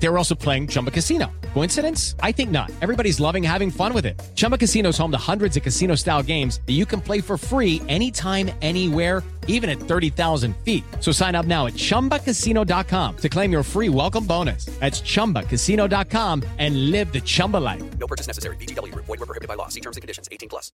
They 0.00 0.08
were 0.08 0.18
also 0.18 0.34
playing 0.34 0.68
Chumba 0.68 0.90
Casino. 0.90 1.30
Coincidence? 1.54 2.14
I 2.20 2.32
think 2.32 2.50
not. 2.50 2.70
Everybody's 2.80 3.18
loving 3.20 3.42
having 3.42 3.70
fun 3.70 3.92
with 3.92 4.06
it. 4.06 4.20
Chumba 4.34 4.56
Casino 4.56 4.90
is 4.90 4.98
home 4.98 5.10
to 5.10 5.18
hundreds 5.18 5.56
of 5.56 5.62
casino 5.62 5.94
style 5.96 6.22
games 6.22 6.60
that 6.66 6.74
you 6.74 6.86
can 6.86 7.00
play 7.00 7.20
for 7.20 7.36
free 7.36 7.82
anytime, 7.88 8.50
anywhere, 8.62 9.24
even 9.48 9.68
at 9.68 9.80
30,000 9.80 10.56
feet. 10.58 10.84
So 11.00 11.10
sign 11.10 11.34
up 11.34 11.46
now 11.46 11.66
at 11.66 11.72
chumbacasino.com 11.72 13.16
to 13.16 13.28
claim 13.28 13.50
your 13.50 13.62
free 13.62 13.88
welcome 13.88 14.24
bonus. 14.24 14.66
That's 14.78 15.00
chumbacasino.com 15.00 16.44
and 16.58 16.90
live 16.92 17.12
the 17.12 17.20
Chumba 17.20 17.56
life. 17.56 17.82
No 17.98 18.06
purchase 18.06 18.28
necessary. 18.28 18.56
VGW 18.56 18.92
Group. 18.92 19.06
Void 19.06 19.18
were 19.18 19.26
prohibited 19.26 19.48
by 19.48 19.54
law. 19.54 19.68
See 19.68 19.80
terms 19.80 19.96
and 19.96 20.02
conditions. 20.02 20.28
18 20.30 20.48
plus. 20.48 20.70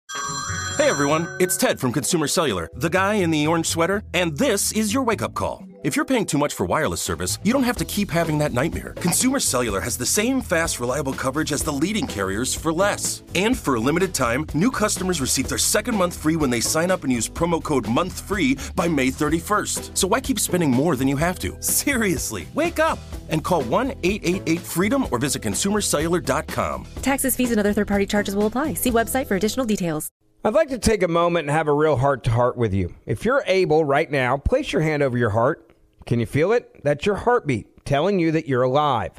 Hey 0.77 0.91
everyone, 0.91 1.29
it's 1.41 1.57
Ted 1.57 1.81
from 1.81 1.93
Consumer 1.93 2.27
Cellular, 2.27 2.69
the 2.75 2.91
guy 2.91 3.15
in 3.15 3.31
the 3.31 3.47
orange 3.47 3.67
sweater, 3.67 4.03
and 4.13 4.37
this 4.37 4.73
is 4.73 4.93
your 4.93 5.05
wake-up 5.05 5.35
call. 5.35 5.65
If 5.85 5.97
you're 5.97 6.07
paying 6.07 6.25
too 6.25 6.39
much 6.39 6.55
for 6.55 6.65
wireless 6.65 7.03
service, 7.03 7.39
you 7.43 7.53
don't 7.53 7.63
have 7.63 7.77
to 7.77 7.85
keep 7.85 8.11
having 8.11 8.39
that 8.39 8.55
nightmare. 8.55 8.95
Consumer 8.97 9.39
Cellular 9.39 9.83
has 9.83 9.99
the 9.99 10.07
same 10.07 10.41
fast, 10.41 10.81
reliable 10.81 11.13
coverage 11.13 11.53
as 11.53 11.63
the 11.63 11.73
leading 11.73 12.07
carriers 12.07 12.55
for 12.55 12.73
less. 12.73 13.23
And 13.35 13.55
for 13.55 13.75
a 13.75 13.81
limited 13.81 14.15
time, 14.15 14.47
new 14.55 14.71
customers 14.71 15.21
receive 15.21 15.47
their 15.47 15.59
second 15.59 15.95
month 15.95 16.17
free 16.17 16.37
when 16.37 16.49
they 16.49 16.61
sign 16.61 16.91
up 16.91 17.05
and 17.05 17.13
use 17.13 17.29
promo 17.29 17.63
code 17.63 17.85
MONTHFREE 17.85 18.75
by 18.75 18.89
May 18.89 19.09
31st. 19.09 19.95
So 19.95 20.09
why 20.09 20.23
keep 20.23 20.41
spending 20.41 20.71
more 20.71 20.97
than 20.97 21.07
you 21.07 21.19
have 21.19 21.39
to? 21.41 21.55
Seriously, 21.61 22.49
wake 22.55 22.79
up 22.79 22.99
and 23.29 23.45
call 23.45 23.63
1-888-FREEDOM 23.65 25.09
or 25.11 25.19
visit 25.19 25.43
consumercellular.com. 25.43 26.87
Taxes, 27.03 27.37
fees, 27.37 27.51
and 27.51 27.61
other 27.61 27.75
third 27.75 27.89
party 27.89 28.07
charges 28.07 28.35
will 28.35 28.47
apply. 28.47 28.73
See 28.73 28.91
website 28.91 29.27
for 29.27 29.37
additional 29.37 29.67
details. 29.67 30.09
I'd 30.47 30.53
like 30.53 30.69
to 30.69 30.79
take 30.79 31.03
a 31.03 31.09
moment 31.09 31.49
and 31.49 31.57
have 31.57 31.69
a 31.69 31.73
real 31.73 31.97
heart 31.97 32.23
to 32.25 32.31
heart 32.31 32.59
with 32.59 32.75
you. 32.75 32.95
If 33.07 33.25
you're 33.25 33.43
able 33.47 33.83
right 33.83 34.11
now, 34.11 34.37
place 34.37 34.75
your 34.75 34.83
hand 34.83 35.03
over 35.03 35.17
your 35.17 35.31
heart. 35.31 35.64
Can 36.07 36.21
you 36.21 36.27
feel 36.27 36.53
it? 36.53 36.83
That's 36.83 37.07
your 37.07 37.17
heartbeat 37.17 37.85
telling 37.85 38.19
you 38.19 38.33
that 38.33 38.49
you're 38.49 38.63
alive. 38.63 39.13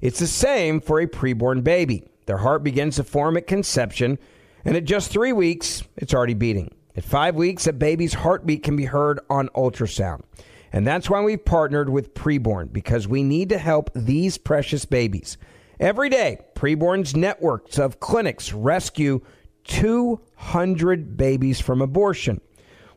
It's 0.00 0.18
the 0.18 0.26
same 0.26 0.80
for 0.80 1.00
a 1.00 1.06
preborn 1.06 1.62
baby. 1.62 2.04
Their 2.26 2.38
heart 2.38 2.62
begins 2.62 2.96
to 2.96 3.04
form 3.04 3.36
at 3.36 3.46
conception, 3.46 4.18
and 4.64 4.76
at 4.76 4.84
just 4.84 5.10
three 5.10 5.32
weeks, 5.32 5.82
it's 5.96 6.14
already 6.14 6.34
beating. 6.34 6.74
At 6.96 7.04
five 7.04 7.34
weeks, 7.34 7.66
a 7.66 7.72
baby's 7.72 8.14
heartbeat 8.14 8.62
can 8.62 8.76
be 8.76 8.84
heard 8.84 9.20
on 9.30 9.48
ultrasound. 9.50 10.22
And 10.72 10.86
that's 10.86 11.10
why 11.10 11.20
we've 11.22 11.44
partnered 11.44 11.90
with 11.90 12.14
Preborn, 12.14 12.72
because 12.72 13.06
we 13.06 13.22
need 13.22 13.48
to 13.50 13.58
help 13.58 13.90
these 13.94 14.38
precious 14.38 14.84
babies. 14.84 15.36
Every 15.80 16.08
day, 16.08 16.38
Preborn's 16.54 17.16
networks 17.16 17.78
of 17.78 18.00
clinics 18.00 18.52
rescue 18.52 19.20
200 19.64 21.16
babies 21.16 21.60
from 21.60 21.82
abortion. 21.82 22.40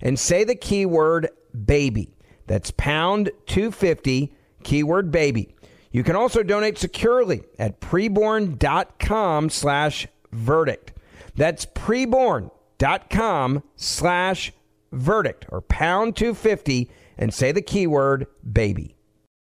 and 0.00 0.18
say 0.18 0.44
the 0.44 0.54
keyword 0.54 1.28
baby. 1.64 2.14
That's 2.46 2.70
pound 2.70 3.30
250, 3.46 4.32
keyword 4.62 5.10
baby. 5.10 5.54
You 5.92 6.04
can 6.04 6.16
also 6.16 6.42
donate 6.42 6.78
securely 6.78 7.42
at 7.58 7.80
preborn.com 7.80 9.50
slash 9.50 10.06
verdict. 10.32 10.92
That's 11.34 11.66
preborn.com 11.66 13.62
slash 13.76 14.52
verdict 14.92 15.46
or 15.48 15.60
pound 15.60 16.16
250 16.16 16.90
and 17.18 17.32
say 17.34 17.52
the 17.52 17.62
keyword 17.62 18.26
baby. 18.52 18.96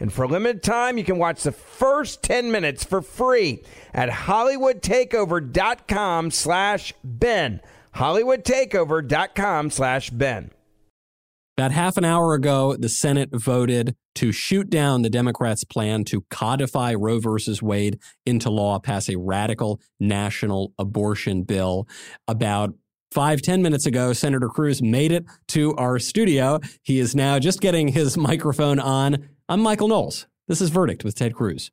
And 0.00 0.12
for 0.12 0.24
a 0.24 0.28
limited 0.28 0.62
time, 0.62 0.98
you 0.98 1.04
can 1.04 1.18
watch 1.18 1.42
the 1.42 1.52
first 1.52 2.22
10 2.22 2.50
minutes 2.50 2.84
for 2.84 3.02
free 3.02 3.62
at 3.92 4.08
hollywoodtakeover.com 4.08 6.30
slash 6.30 6.94
Ben. 7.04 7.60
hollywoodtakeover.com 7.94 9.70
slash 9.70 10.08
Ben. 10.10 10.50
About 11.58 11.72
half 11.72 11.96
an 11.98 12.06
hour 12.06 12.32
ago, 12.32 12.76
the 12.76 12.88
Senate 12.88 13.28
voted 13.32 13.94
to 14.14 14.32
shoot 14.32 14.70
down 14.70 15.02
the 15.02 15.10
Democrats' 15.10 15.64
plan 15.64 16.04
to 16.04 16.24
codify 16.30 16.94
Roe 16.94 17.20
versus 17.20 17.60
Wade 17.60 17.98
into 18.24 18.48
law, 18.48 18.78
pass 18.78 19.10
a 19.10 19.18
radical 19.18 19.78
national 20.00 20.72
abortion 20.78 21.42
bill. 21.42 21.86
About 22.26 22.72
Five, 23.12 23.42
ten 23.42 23.60
minutes 23.60 23.86
ago, 23.86 24.12
Senator 24.12 24.48
Cruz 24.48 24.80
made 24.80 25.10
it 25.10 25.24
to 25.48 25.74
our 25.74 25.98
studio. 25.98 26.60
He 26.84 27.00
is 27.00 27.16
now 27.16 27.40
just 27.40 27.60
getting 27.60 27.88
his 27.88 28.16
microphone 28.16 28.78
on. 28.78 29.28
I'm 29.50 29.62
Michael 29.62 29.88
Knowles. 29.88 30.28
This 30.46 30.60
is 30.60 30.70
Verdict 30.70 31.02
with 31.02 31.16
Ted 31.16 31.34
Cruz. 31.34 31.72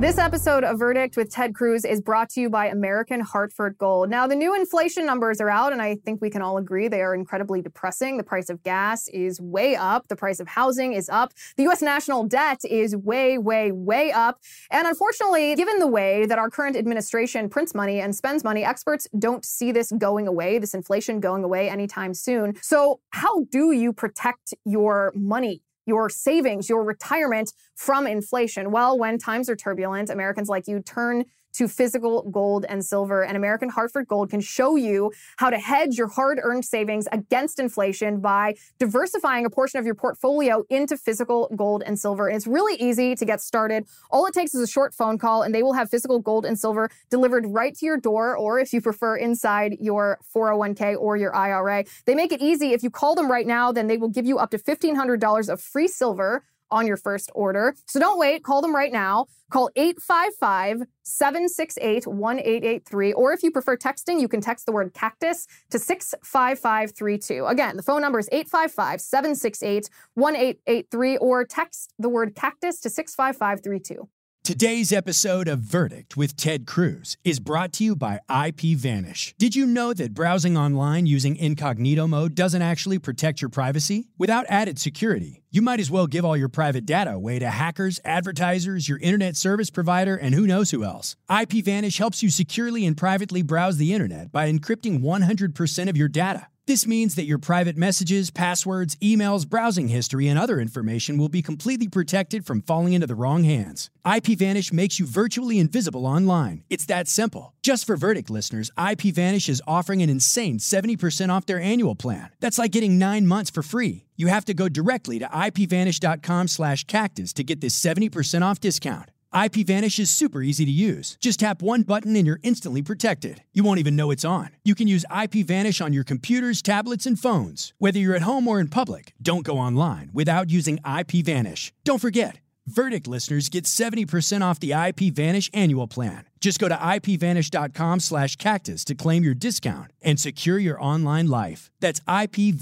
This 0.00 0.16
episode 0.16 0.64
of 0.64 0.78
Verdict 0.78 1.18
with 1.18 1.30
Ted 1.30 1.54
Cruz 1.54 1.84
is 1.84 2.00
brought 2.00 2.30
to 2.30 2.40
you 2.40 2.48
by 2.48 2.68
American 2.68 3.20
Hartford 3.20 3.76
Gold. 3.76 4.08
Now, 4.08 4.26
the 4.26 4.34
new 4.34 4.54
inflation 4.54 5.04
numbers 5.04 5.42
are 5.42 5.50
out, 5.50 5.74
and 5.74 5.82
I 5.82 5.96
think 5.96 6.22
we 6.22 6.30
can 6.30 6.40
all 6.40 6.56
agree 6.56 6.88
they 6.88 7.02
are 7.02 7.14
incredibly 7.14 7.60
depressing. 7.60 8.16
The 8.16 8.24
price 8.24 8.48
of 8.48 8.62
gas 8.62 9.08
is 9.08 9.42
way 9.42 9.76
up, 9.76 10.08
the 10.08 10.16
price 10.16 10.40
of 10.40 10.48
housing 10.48 10.94
is 10.94 11.10
up, 11.10 11.34
the 11.58 11.64
U.S. 11.64 11.82
national 11.82 12.24
debt 12.24 12.60
is 12.64 12.96
way, 12.96 13.36
way, 13.36 13.72
way 13.72 14.10
up. 14.10 14.40
And 14.70 14.86
unfortunately, 14.86 15.54
given 15.54 15.78
the 15.78 15.86
way 15.86 16.24
that 16.24 16.38
our 16.38 16.48
current 16.48 16.78
administration 16.78 17.50
prints 17.50 17.74
money 17.74 18.00
and 18.00 18.16
spends 18.16 18.42
money, 18.42 18.64
experts 18.64 19.06
don't 19.18 19.44
see 19.44 19.70
this 19.70 19.92
going 19.92 20.26
away, 20.26 20.58
this 20.58 20.72
inflation 20.72 21.20
going 21.20 21.44
away 21.44 21.68
anytime 21.68 22.14
soon. 22.14 22.54
So, 22.62 23.00
how 23.10 23.44
do 23.50 23.72
you 23.72 23.92
protect 23.92 24.54
your 24.64 25.12
money? 25.14 25.60
Your 25.86 26.08
savings, 26.08 26.68
your 26.68 26.84
retirement 26.84 27.52
from 27.76 28.06
inflation? 28.06 28.70
Well, 28.70 28.98
when 28.98 29.18
times 29.18 29.48
are 29.48 29.56
turbulent, 29.56 30.10
Americans 30.10 30.48
like 30.48 30.66
you 30.66 30.80
turn 30.80 31.24
to 31.54 31.68
physical 31.68 32.22
gold 32.30 32.64
and 32.68 32.84
silver. 32.84 33.22
And 33.22 33.36
American 33.36 33.68
Hartford 33.68 34.06
Gold 34.06 34.30
can 34.30 34.40
show 34.40 34.76
you 34.76 35.12
how 35.36 35.50
to 35.50 35.58
hedge 35.58 35.96
your 35.96 36.08
hard 36.08 36.40
earned 36.42 36.64
savings 36.64 37.06
against 37.12 37.58
inflation 37.58 38.20
by 38.20 38.54
diversifying 38.78 39.44
a 39.44 39.50
portion 39.50 39.78
of 39.78 39.86
your 39.86 39.94
portfolio 39.94 40.64
into 40.70 40.96
physical 40.96 41.50
gold 41.56 41.82
and 41.84 41.98
silver. 41.98 42.28
And 42.28 42.36
it's 42.36 42.46
really 42.46 42.80
easy 42.80 43.14
to 43.14 43.24
get 43.24 43.40
started. 43.40 43.86
All 44.10 44.26
it 44.26 44.34
takes 44.34 44.54
is 44.54 44.62
a 44.62 44.66
short 44.66 44.94
phone 44.94 45.18
call, 45.18 45.42
and 45.42 45.54
they 45.54 45.62
will 45.62 45.74
have 45.74 45.90
physical 45.90 46.18
gold 46.18 46.44
and 46.44 46.58
silver 46.58 46.90
delivered 47.10 47.46
right 47.46 47.74
to 47.76 47.86
your 47.86 47.98
door, 47.98 48.36
or 48.36 48.58
if 48.58 48.72
you 48.72 48.80
prefer, 48.80 49.16
inside 49.16 49.76
your 49.80 50.18
401k 50.34 50.96
or 50.98 51.16
your 51.16 51.34
IRA. 51.34 51.84
They 52.06 52.14
make 52.14 52.32
it 52.32 52.40
easy. 52.40 52.72
If 52.72 52.82
you 52.82 52.90
call 52.90 53.14
them 53.14 53.30
right 53.30 53.46
now, 53.46 53.72
then 53.72 53.86
they 53.86 53.96
will 53.96 54.08
give 54.08 54.26
you 54.26 54.38
up 54.38 54.50
to 54.50 54.58
$1,500 54.58 55.48
of 55.48 55.60
free 55.60 55.88
silver 55.88 56.44
on 56.70 56.86
your 56.86 56.96
first 56.96 57.30
order. 57.34 57.74
So 57.86 58.00
don't 58.00 58.18
wait, 58.18 58.42
call 58.42 58.62
them 58.62 58.74
right 58.74 58.92
now. 58.92 59.26
Call 59.50 59.70
855 59.74 60.86
768 61.02 62.06
1883. 62.06 63.12
Or 63.14 63.32
if 63.32 63.42
you 63.42 63.50
prefer 63.50 63.76
texting, 63.76 64.20
you 64.20 64.28
can 64.28 64.40
text 64.40 64.66
the 64.66 64.72
word 64.72 64.94
cactus 64.94 65.46
to 65.70 65.78
65532. 65.78 67.46
Again, 67.46 67.76
the 67.76 67.82
phone 67.82 68.00
number 68.00 68.18
is 68.18 68.28
855 68.30 69.00
768 69.00 69.90
1883 70.14 71.16
or 71.16 71.44
text 71.44 71.94
the 71.98 72.08
word 72.08 72.34
cactus 72.36 72.80
to 72.80 72.90
65532. 72.90 74.08
Today's 74.50 74.92
episode 74.92 75.46
of 75.46 75.60
Verdict 75.60 76.16
with 76.16 76.34
Ted 76.34 76.66
Cruz 76.66 77.16
is 77.22 77.38
brought 77.38 77.72
to 77.74 77.84
you 77.84 77.94
by 77.94 78.18
IPVanish. 78.28 79.32
Did 79.38 79.54
you 79.54 79.64
know 79.64 79.94
that 79.94 80.12
browsing 80.12 80.56
online 80.56 81.06
using 81.06 81.36
incognito 81.36 82.08
mode 82.08 82.34
doesn't 82.34 82.60
actually 82.60 82.98
protect 82.98 83.40
your 83.40 83.48
privacy? 83.48 84.08
Without 84.18 84.46
added 84.48 84.80
security, 84.80 85.44
you 85.52 85.62
might 85.62 85.78
as 85.78 85.88
well 85.88 86.08
give 86.08 86.24
all 86.24 86.36
your 86.36 86.48
private 86.48 86.84
data 86.84 87.12
away 87.12 87.38
to 87.38 87.48
hackers, 87.48 88.00
advertisers, 88.04 88.88
your 88.88 88.98
internet 88.98 89.36
service 89.36 89.70
provider, 89.70 90.16
and 90.16 90.34
who 90.34 90.48
knows 90.48 90.72
who 90.72 90.82
else. 90.82 91.14
IPVanish 91.30 91.98
helps 91.98 92.20
you 92.20 92.28
securely 92.28 92.84
and 92.84 92.96
privately 92.96 93.42
browse 93.42 93.76
the 93.76 93.94
internet 93.94 94.32
by 94.32 94.50
encrypting 94.50 95.00
100% 95.00 95.88
of 95.88 95.96
your 95.96 96.08
data. 96.08 96.48
This 96.70 96.86
means 96.86 97.16
that 97.16 97.24
your 97.24 97.38
private 97.38 97.76
messages, 97.76 98.30
passwords, 98.30 98.94
emails, 99.02 99.44
browsing 99.44 99.88
history, 99.88 100.28
and 100.28 100.38
other 100.38 100.60
information 100.60 101.18
will 101.18 101.28
be 101.28 101.42
completely 101.42 101.88
protected 101.88 102.46
from 102.46 102.62
falling 102.62 102.92
into 102.92 103.08
the 103.08 103.16
wrong 103.16 103.42
hands. 103.42 103.90
IPVanish 104.06 104.72
makes 104.72 105.00
you 105.00 105.04
virtually 105.04 105.58
invisible 105.58 106.06
online. 106.06 106.62
It's 106.70 106.86
that 106.86 107.08
simple. 107.08 107.54
Just 107.60 107.88
for 107.88 107.96
Verdict 107.96 108.30
listeners, 108.30 108.70
IPVanish 108.78 109.48
is 109.48 109.60
offering 109.66 110.00
an 110.00 110.10
insane 110.10 110.58
70% 110.58 111.28
off 111.28 111.44
their 111.44 111.60
annual 111.60 111.96
plan. 111.96 112.28
That's 112.38 112.56
like 112.56 112.70
getting 112.70 113.00
nine 113.00 113.26
months 113.26 113.50
for 113.50 113.64
free. 113.64 114.04
You 114.14 114.28
have 114.28 114.44
to 114.44 114.54
go 114.54 114.68
directly 114.68 115.18
to 115.18 115.26
ipvanish.com 115.26 116.46
slash 116.46 116.84
cactus 116.84 117.32
to 117.32 117.42
get 117.42 117.60
this 117.60 117.74
70% 117.76 118.42
off 118.42 118.60
discount. 118.60 119.10
IPVanish 119.34 119.98
is 119.98 120.10
super 120.10 120.42
easy 120.42 120.64
to 120.64 120.70
use. 120.70 121.16
Just 121.20 121.40
tap 121.40 121.62
one 121.62 121.82
button 121.82 122.16
and 122.16 122.26
you're 122.26 122.40
instantly 122.42 122.82
protected. 122.82 123.44
You 123.52 123.62
won't 123.62 123.78
even 123.78 123.94
know 123.96 124.10
it's 124.10 124.24
on. 124.24 124.50
You 124.64 124.74
can 124.74 124.88
use 124.88 125.04
IPVanish 125.10 125.84
on 125.84 125.92
your 125.92 126.04
computers, 126.04 126.60
tablets, 126.62 127.06
and 127.06 127.18
phones. 127.18 127.72
Whether 127.78 128.00
you're 128.00 128.16
at 128.16 128.22
home 128.22 128.48
or 128.48 128.58
in 128.60 128.68
public, 128.68 129.12
don't 129.22 129.44
go 129.44 129.58
online 129.58 130.10
without 130.12 130.50
using 130.50 130.78
IPVanish. 130.78 131.70
Don't 131.84 132.00
forget, 132.00 132.40
Verdict 132.66 133.06
listeners 133.08 133.48
get 133.48 133.64
70% 133.64 134.42
off 134.42 134.60
the 134.60 134.70
IPVanish 134.70 135.50
annual 135.52 135.86
plan. 135.86 136.24
Just 136.40 136.58
go 136.58 136.68
to 136.68 136.76
ipvanish.com 136.76 138.00
slash 138.00 138.36
cactus 138.36 138.84
to 138.84 138.94
claim 138.94 139.24
your 139.24 139.34
discount 139.34 139.92
and 140.02 140.18
secure 140.20 140.58
your 140.58 140.80
online 140.82 141.28
life. 141.28 141.70
That's 141.80 142.00
ipvanish 142.00 142.60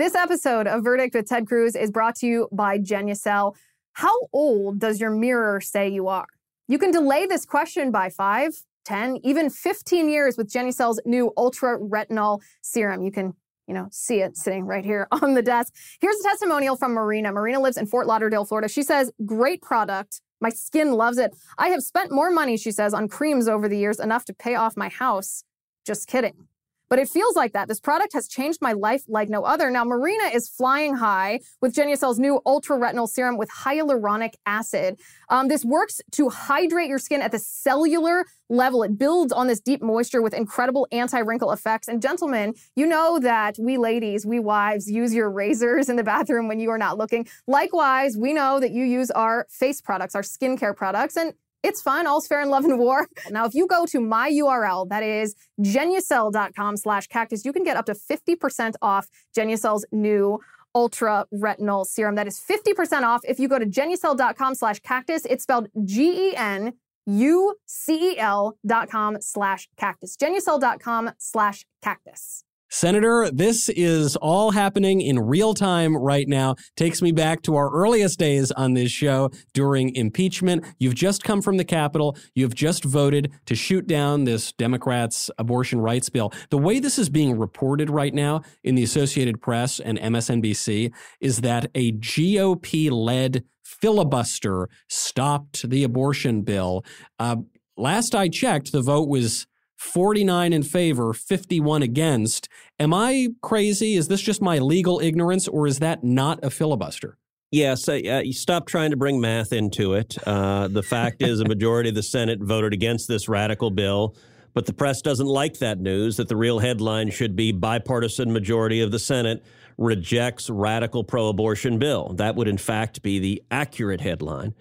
This 0.00 0.14
episode 0.14 0.66
of 0.66 0.82
Verdict 0.82 1.14
with 1.14 1.28
Ted 1.28 1.46
Cruz 1.46 1.76
is 1.76 1.90
brought 1.90 2.14
to 2.20 2.26
you 2.26 2.48
by 2.50 2.78
Genucel. 2.78 3.54
How 3.92 4.16
old 4.32 4.78
does 4.78 4.98
your 4.98 5.10
mirror 5.10 5.60
say 5.60 5.90
you 5.90 6.08
are? 6.08 6.24
You 6.68 6.78
can 6.78 6.90
delay 6.90 7.26
this 7.26 7.44
question 7.44 7.90
by 7.90 8.08
5, 8.08 8.62
10, 8.86 9.18
even 9.24 9.50
15 9.50 10.08
years 10.08 10.38
with 10.38 10.50
Genucel's 10.50 11.02
new 11.04 11.34
Ultra 11.36 11.78
Retinol 11.78 12.40
Serum. 12.62 13.02
You 13.02 13.12
can 13.12 13.34
you 13.66 13.74
know, 13.74 13.88
see 13.90 14.22
it 14.22 14.38
sitting 14.38 14.64
right 14.64 14.86
here 14.86 15.06
on 15.12 15.34
the 15.34 15.42
desk. 15.42 15.74
Here's 16.00 16.18
a 16.20 16.22
testimonial 16.22 16.76
from 16.76 16.94
Marina. 16.94 17.30
Marina 17.30 17.60
lives 17.60 17.76
in 17.76 17.84
Fort 17.84 18.06
Lauderdale, 18.06 18.46
Florida. 18.46 18.70
She 18.70 18.82
says, 18.82 19.12
Great 19.26 19.60
product. 19.60 20.22
My 20.40 20.48
skin 20.48 20.92
loves 20.92 21.18
it. 21.18 21.36
I 21.58 21.68
have 21.68 21.82
spent 21.82 22.10
more 22.10 22.30
money, 22.30 22.56
she 22.56 22.72
says, 22.72 22.94
on 22.94 23.06
creams 23.06 23.48
over 23.48 23.68
the 23.68 23.76
years, 23.76 24.00
enough 24.00 24.24
to 24.24 24.32
pay 24.32 24.54
off 24.54 24.78
my 24.78 24.88
house. 24.88 25.44
Just 25.84 26.08
kidding. 26.08 26.46
But 26.90 26.98
it 26.98 27.08
feels 27.08 27.36
like 27.36 27.52
that. 27.52 27.68
This 27.68 27.78
product 27.78 28.12
has 28.14 28.26
changed 28.26 28.58
my 28.60 28.72
life 28.72 29.04
like 29.06 29.28
no 29.28 29.44
other. 29.44 29.70
Now, 29.70 29.84
Marina 29.84 30.24
is 30.34 30.48
flying 30.48 30.96
high 30.96 31.38
with 31.62 31.72
Genucel's 31.72 32.18
new 32.18 32.40
Ultra 32.44 32.76
Retinol 32.76 33.08
Serum 33.08 33.38
with 33.38 33.48
hyaluronic 33.48 34.34
acid. 34.44 35.00
Um, 35.28 35.46
this 35.46 35.64
works 35.64 36.00
to 36.12 36.28
hydrate 36.28 36.88
your 36.88 36.98
skin 36.98 37.22
at 37.22 37.30
the 37.30 37.38
cellular 37.38 38.26
level. 38.48 38.82
It 38.82 38.98
builds 38.98 39.32
on 39.32 39.46
this 39.46 39.60
deep 39.60 39.80
moisture 39.80 40.20
with 40.20 40.34
incredible 40.34 40.88
anti-wrinkle 40.90 41.52
effects. 41.52 41.86
And 41.86 42.02
gentlemen, 42.02 42.54
you 42.74 42.86
know 42.86 43.20
that 43.20 43.54
we 43.60 43.78
ladies, 43.78 44.26
we 44.26 44.40
wives, 44.40 44.90
use 44.90 45.14
your 45.14 45.30
razors 45.30 45.88
in 45.88 45.94
the 45.94 46.02
bathroom 46.02 46.48
when 46.48 46.58
you 46.58 46.70
are 46.70 46.78
not 46.78 46.98
looking. 46.98 47.28
Likewise, 47.46 48.16
we 48.16 48.32
know 48.32 48.58
that 48.58 48.72
you 48.72 48.84
use 48.84 49.12
our 49.12 49.46
face 49.48 49.80
products, 49.80 50.16
our 50.16 50.22
skincare 50.22 50.74
products, 50.74 51.16
and 51.16 51.34
it's 51.62 51.82
fine. 51.82 52.06
All's 52.06 52.26
fair 52.26 52.40
in 52.40 52.48
love 52.48 52.64
and 52.64 52.78
war. 52.78 53.08
Now, 53.30 53.44
if 53.44 53.54
you 53.54 53.66
go 53.66 53.86
to 53.86 54.00
my 54.00 54.30
URL, 54.30 54.88
that 54.88 55.02
is 55.02 55.34
genucel.com 55.60 56.76
slash 56.76 57.06
cactus, 57.06 57.44
you 57.44 57.52
can 57.52 57.64
get 57.64 57.76
up 57.76 57.86
to 57.86 57.94
50% 57.94 58.74
off 58.82 59.08
Genucel's 59.36 59.84
new 59.92 60.40
ultra 60.74 61.26
retinol 61.34 61.86
serum. 61.86 62.14
That 62.14 62.26
is 62.26 62.40
50% 62.40 63.02
off 63.02 63.22
if 63.24 63.38
you 63.38 63.48
go 63.48 63.58
to 63.58 63.66
genucel.com 63.66 64.54
slash 64.54 64.80
cactus. 64.80 65.24
It's 65.26 65.42
spelled 65.42 65.68
G-E-N 65.84 66.74
U-C-E-L 67.06 68.56
dot 68.66 68.90
com 68.90 69.20
slash 69.20 69.68
cactus. 69.76 70.16
Genucel.com 70.16 71.10
slash 71.18 71.66
cactus. 71.82 72.44
Senator, 72.72 73.28
this 73.32 73.68
is 73.68 74.14
all 74.16 74.52
happening 74.52 75.00
in 75.00 75.18
real 75.18 75.54
time 75.54 75.96
right 75.96 76.28
now. 76.28 76.54
Takes 76.76 77.02
me 77.02 77.10
back 77.10 77.42
to 77.42 77.56
our 77.56 77.68
earliest 77.68 78.16
days 78.16 78.52
on 78.52 78.74
this 78.74 78.92
show 78.92 79.30
during 79.54 79.92
impeachment. 79.96 80.64
You've 80.78 80.94
just 80.94 81.24
come 81.24 81.42
from 81.42 81.56
the 81.56 81.64
Capitol. 81.64 82.16
You've 82.36 82.54
just 82.54 82.84
voted 82.84 83.32
to 83.46 83.56
shoot 83.56 83.88
down 83.88 84.22
this 84.22 84.52
Democrats' 84.52 85.32
abortion 85.36 85.80
rights 85.80 86.08
bill. 86.08 86.32
The 86.50 86.58
way 86.58 86.78
this 86.78 86.96
is 86.96 87.08
being 87.08 87.36
reported 87.36 87.90
right 87.90 88.14
now 88.14 88.42
in 88.62 88.76
the 88.76 88.84
Associated 88.84 89.42
Press 89.42 89.80
and 89.80 89.98
MSNBC 89.98 90.92
is 91.20 91.40
that 91.40 91.66
a 91.74 91.90
GOP 91.92 92.88
led 92.88 93.42
filibuster 93.64 94.68
stopped 94.88 95.68
the 95.68 95.82
abortion 95.82 96.42
bill. 96.42 96.84
Uh, 97.18 97.36
last 97.76 98.14
I 98.14 98.28
checked, 98.28 98.70
the 98.70 98.82
vote 98.82 99.08
was 99.08 99.48
49 99.80 100.52
in 100.52 100.62
favor, 100.62 101.14
51 101.14 101.82
against. 101.82 102.50
Am 102.78 102.92
I 102.92 103.28
crazy? 103.40 103.94
Is 103.94 104.08
this 104.08 104.20
just 104.20 104.42
my 104.42 104.58
legal 104.58 105.00
ignorance, 105.00 105.48
or 105.48 105.66
is 105.66 105.78
that 105.78 106.04
not 106.04 106.38
a 106.44 106.50
filibuster? 106.50 107.16
Yes, 107.50 107.88
uh, 107.88 107.94
you 107.94 108.34
stop 108.34 108.66
trying 108.66 108.90
to 108.90 108.98
bring 108.98 109.22
math 109.22 109.54
into 109.54 109.94
it. 109.94 110.18
Uh, 110.26 110.68
the 110.68 110.82
fact 110.82 111.22
is, 111.22 111.40
a 111.40 111.46
majority 111.46 111.88
of 111.88 111.94
the 111.94 112.02
Senate 112.02 112.40
voted 112.42 112.74
against 112.74 113.08
this 113.08 113.26
radical 113.26 113.70
bill, 113.70 114.14
but 114.52 114.66
the 114.66 114.74
press 114.74 115.00
doesn't 115.00 115.26
like 115.26 115.58
that 115.60 115.80
news. 115.80 116.18
That 116.18 116.28
the 116.28 116.36
real 116.36 116.58
headline 116.58 117.10
should 117.10 117.34
be 117.34 117.50
bipartisan 117.50 118.34
majority 118.34 118.82
of 118.82 118.90
the 118.92 118.98
Senate 118.98 119.42
rejects 119.78 120.50
radical 120.50 121.02
pro-abortion 121.02 121.78
bill. 121.78 122.12
That 122.16 122.36
would, 122.36 122.48
in 122.48 122.58
fact, 122.58 123.02
be 123.02 123.18
the 123.18 123.42
accurate 123.50 124.02
headline. 124.02 124.54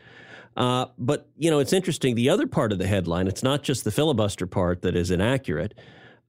Uh, 0.58 0.88
but, 0.98 1.30
you 1.38 1.50
know, 1.50 1.60
it's 1.60 1.74
interesting. 1.74 2.16
The 2.16 2.30
other 2.30 2.48
part 2.48 2.72
of 2.72 2.80
the 2.80 2.88
headline, 2.88 3.28
it's 3.28 3.44
not 3.44 3.64
just 3.64 3.84
the 3.84 3.92
filibuster 3.92 4.48
part 4.48 4.82
that 4.82 4.96
is 4.96 5.12
inaccurate, 5.12 5.74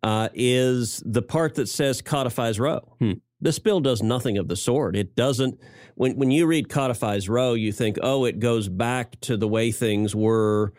uh, 0.03 0.29
is 0.35 1.03
the 1.05 1.23
part 1.23 1.55
that 1.57 1.69
says 1.69 2.01
codifies 2.01 2.61
Roe. 2.61 2.95
Hmm. 3.01 3.13
This 3.41 3.59
bill 3.59 3.81
does 3.81 4.03
nothing 4.03 4.39
of 4.39 4.49
the 4.49 4.57
sort. 4.57 4.95
It 4.95 5.17
doesn't, 5.17 5.59
when, 5.95 6.17
when 6.17 6.31
you 6.31 6.47
read 6.47 6.69
codifies 6.69 7.29
Roe, 7.29 7.55
you 7.55 7.73
think, 7.73 7.99
oh, 8.03 8.25
it 8.25 8.39
goes 8.39 8.69
back 8.69 9.19
to 9.23 9.37
the 9.37 9.49
way 9.49 9.73
things 9.73 10.15
were 10.15 10.75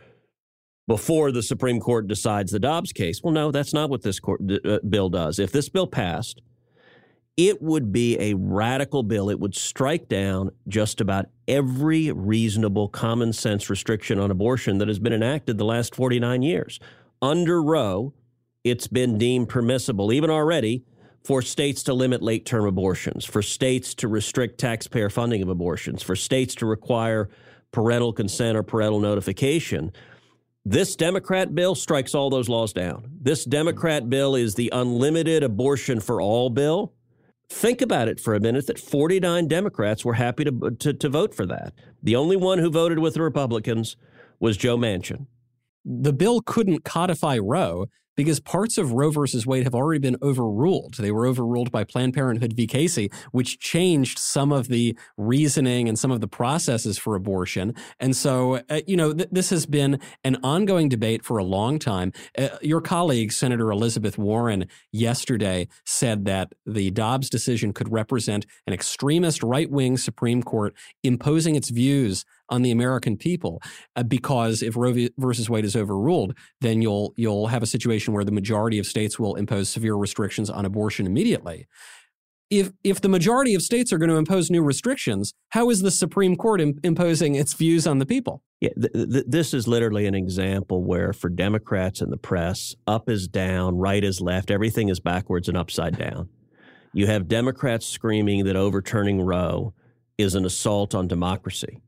before 0.87 1.31
the 1.31 1.43
Supreme 1.43 1.79
Court 1.79 2.07
decides 2.07 2.51
the 2.51 2.59
Dobbs 2.59 2.93
case. 2.93 3.21
Well, 3.23 3.33
no, 3.33 3.51
that's 3.51 3.73
not 3.73 3.89
what 3.89 4.03
this 4.03 4.19
court, 4.19 4.41
uh, 4.63 4.79
bill 4.87 5.09
does. 5.09 5.39
If 5.39 5.51
this 5.51 5.69
bill 5.69 5.87
passed, 5.87 6.41
it 7.37 7.61
would 7.61 7.91
be 7.91 8.19
a 8.19 8.33
radical 8.35 9.03
bill. 9.03 9.29
It 9.29 9.39
would 9.39 9.55
strike 9.55 10.07
down 10.07 10.51
just 10.67 11.01
about 11.01 11.27
every 11.47 12.11
reasonable 12.11 12.89
common 12.89 13.33
sense 13.33 13.69
restriction 13.69 14.19
on 14.19 14.31
abortion 14.31 14.77
that 14.79 14.87
has 14.87 14.99
been 14.99 15.13
enacted 15.13 15.57
the 15.57 15.65
last 15.65 15.95
49 15.95 16.41
years. 16.41 16.79
Under 17.21 17.61
Roe, 17.61 18.13
it's 18.63 18.87
been 18.87 19.17
deemed 19.17 19.49
permissible, 19.49 20.11
even 20.11 20.29
already, 20.29 20.83
for 21.23 21.41
states 21.41 21.83
to 21.83 21.93
limit 21.93 22.21
late 22.21 22.45
term 22.45 22.65
abortions, 22.65 23.25
for 23.25 23.41
states 23.41 23.93
to 23.95 24.07
restrict 24.07 24.59
taxpayer 24.59 25.09
funding 25.09 25.41
of 25.41 25.49
abortions, 25.49 26.01
for 26.01 26.15
states 26.15 26.55
to 26.55 26.65
require 26.65 27.29
parental 27.71 28.11
consent 28.11 28.57
or 28.57 28.63
parental 28.63 28.99
notification. 28.99 29.91
This 30.65 30.95
Democrat 30.95 31.55
bill 31.55 31.73
strikes 31.73 32.13
all 32.13 32.29
those 32.29 32.49
laws 32.49 32.73
down. 32.73 33.09
This 33.19 33.45
Democrat 33.45 34.09
bill 34.09 34.35
is 34.35 34.55
the 34.55 34.69
unlimited 34.73 35.43
abortion 35.43 35.99
for 35.99 36.21
all 36.21 36.49
bill. 36.49 36.93
Think 37.53 37.81
about 37.81 38.07
it 38.07 38.19
for 38.19 38.33
a 38.33 38.39
minute 38.39 38.65
that 38.67 38.79
49 38.79 39.47
Democrats 39.49 40.05
were 40.05 40.13
happy 40.13 40.45
to, 40.45 40.71
to, 40.79 40.93
to, 40.93 41.09
vote 41.09 41.35
for 41.35 41.45
that. 41.45 41.73
The 42.01 42.15
only 42.15 42.37
one 42.37 42.59
who 42.59 42.71
voted 42.71 42.99
with 42.99 43.13
the 43.13 43.21
Republicans 43.21 43.97
was 44.39 44.55
Joe 44.55 44.77
Manchin. 44.77 45.27
The 45.83 46.13
bill 46.13 46.41
couldn't 46.41 46.85
codify 46.85 47.37
Roe 47.37 47.87
because 48.21 48.39
parts 48.39 48.77
of 48.77 48.91
Roe 48.91 49.09
versus 49.09 49.47
Wade 49.47 49.63
have 49.63 49.73
already 49.73 49.99
been 49.99 50.15
overruled. 50.21 50.93
They 50.93 51.11
were 51.11 51.25
overruled 51.25 51.71
by 51.71 51.83
Planned 51.83 52.13
Parenthood 52.13 52.53
v. 52.53 52.67
Casey, 52.67 53.09
which 53.31 53.57
changed 53.57 54.19
some 54.19 54.51
of 54.51 54.67
the 54.67 54.95
reasoning 55.17 55.89
and 55.89 55.97
some 55.97 56.11
of 56.11 56.21
the 56.21 56.27
processes 56.27 56.99
for 56.99 57.15
abortion. 57.15 57.73
And 57.99 58.15
so, 58.15 58.61
uh, 58.69 58.81
you 58.85 58.95
know, 58.95 59.11
th- 59.11 59.29
this 59.31 59.49
has 59.49 59.65
been 59.65 59.99
an 60.23 60.37
ongoing 60.43 60.87
debate 60.87 61.25
for 61.25 61.39
a 61.39 61.43
long 61.43 61.79
time. 61.79 62.13
Uh, 62.37 62.49
your 62.61 62.79
colleague, 62.79 63.31
Senator 63.31 63.71
Elizabeth 63.71 64.19
Warren, 64.19 64.67
yesterday 64.91 65.67
said 65.83 66.25
that 66.25 66.53
the 66.67 66.91
Dobbs 66.91 67.27
decision 67.27 67.73
could 67.73 67.91
represent 67.91 68.45
an 68.67 68.73
extremist 68.73 69.41
right 69.41 69.71
wing 69.71 69.97
Supreme 69.97 70.43
Court 70.43 70.75
imposing 71.03 71.55
its 71.55 71.71
views 71.71 72.23
on 72.51 72.61
the 72.61 72.71
American 72.71 73.17
people, 73.17 73.61
uh, 73.95 74.03
because 74.03 74.61
if 74.61 74.75
Roe 74.75 74.93
v. 74.93 75.09
versus 75.17 75.49
Wade 75.49 75.65
is 75.65 75.75
overruled, 75.75 76.37
then 76.59 76.81
you'll 76.81 77.13
you'll 77.15 77.47
have 77.47 77.63
a 77.63 77.67
situation 77.67 78.13
where 78.13 78.25
the 78.25 78.31
majority 78.31 78.77
of 78.79 78.85
states 78.85 79.17
will 79.17 79.35
impose 79.35 79.69
severe 79.69 79.95
restrictions 79.95 80.49
on 80.49 80.65
abortion 80.65 81.05
immediately. 81.07 81.65
if 82.51 82.71
if 82.83 82.99
the 82.99 83.09
majority 83.09 83.55
of 83.55 83.61
states 83.61 83.93
are 83.93 83.97
going 83.97 84.09
to 84.09 84.17
impose 84.17 84.51
new 84.51 84.61
restrictions, 84.61 85.33
how 85.49 85.69
is 85.69 85.81
the 85.81 85.89
Supreme 85.91 86.35
Court 86.35 86.59
Im- 86.61 86.79
imposing 86.83 87.35
its 87.35 87.53
views 87.53 87.87
on 87.87 87.99
the 87.99 88.05
people? 88.05 88.43
Yeah, 88.59 88.71
th- 88.79 89.11
th- 89.11 89.25
this 89.27 89.53
is 89.53 89.67
literally 89.67 90.05
an 90.05 90.13
example 90.15 90.83
where, 90.83 91.13
for 91.13 91.29
Democrats 91.29 92.01
and 92.01 92.11
the 92.11 92.17
press, 92.17 92.75
up 92.85 93.09
is 93.09 93.27
down, 93.27 93.77
right 93.77 94.03
is 94.03 94.19
left, 94.21 94.51
everything 94.51 94.89
is 94.89 94.99
backwards 94.99 95.47
and 95.47 95.57
upside 95.57 95.97
down. 95.97 96.27
You 96.93 97.07
have 97.07 97.29
Democrats 97.29 97.87
screaming 97.87 98.43
that 98.45 98.57
overturning 98.57 99.21
Roe 99.21 99.73
is 100.17 100.35
an 100.35 100.45
assault 100.45 100.93
on 100.93 101.07
democracy. 101.07 101.79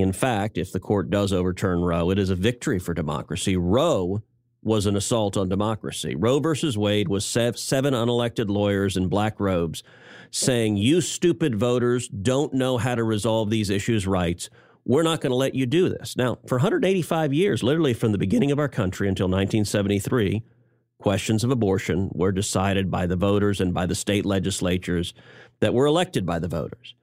In 0.00 0.12
fact, 0.12 0.58
if 0.58 0.72
the 0.72 0.80
court 0.80 1.10
does 1.10 1.32
overturn 1.32 1.80
Roe, 1.80 2.10
it 2.10 2.18
is 2.18 2.30
a 2.30 2.34
victory 2.34 2.78
for 2.78 2.94
democracy. 2.94 3.56
Roe 3.56 4.22
was 4.62 4.86
an 4.86 4.96
assault 4.96 5.36
on 5.36 5.48
democracy. 5.48 6.14
Roe 6.14 6.40
versus 6.40 6.76
Wade 6.76 7.08
was 7.08 7.24
seven 7.24 7.94
unelected 7.94 8.48
lawyers 8.48 8.96
in 8.96 9.08
black 9.08 9.38
robes 9.40 9.82
saying, 10.30 10.76
You 10.76 11.00
stupid 11.00 11.54
voters 11.54 12.08
don't 12.08 12.54
know 12.54 12.78
how 12.78 12.94
to 12.94 13.04
resolve 13.04 13.50
these 13.50 13.70
issues' 13.70 14.06
rights. 14.06 14.50
We're 14.84 15.02
not 15.02 15.20
going 15.20 15.30
to 15.30 15.36
let 15.36 15.54
you 15.54 15.66
do 15.66 15.88
this. 15.88 16.16
Now, 16.16 16.38
for 16.46 16.56
185 16.56 17.32
years, 17.32 17.62
literally 17.62 17.94
from 17.94 18.12
the 18.12 18.18
beginning 18.18 18.50
of 18.50 18.58
our 18.58 18.68
country 18.68 19.08
until 19.08 19.26
1973, 19.26 20.42
questions 20.98 21.44
of 21.44 21.50
abortion 21.50 22.10
were 22.12 22.32
decided 22.32 22.90
by 22.90 23.06
the 23.06 23.16
voters 23.16 23.60
and 23.60 23.74
by 23.74 23.86
the 23.86 23.94
state 23.94 24.24
legislatures 24.24 25.14
that 25.60 25.74
were 25.74 25.86
elected 25.86 26.24
by 26.24 26.38
the 26.38 26.48
voters. 26.48 26.94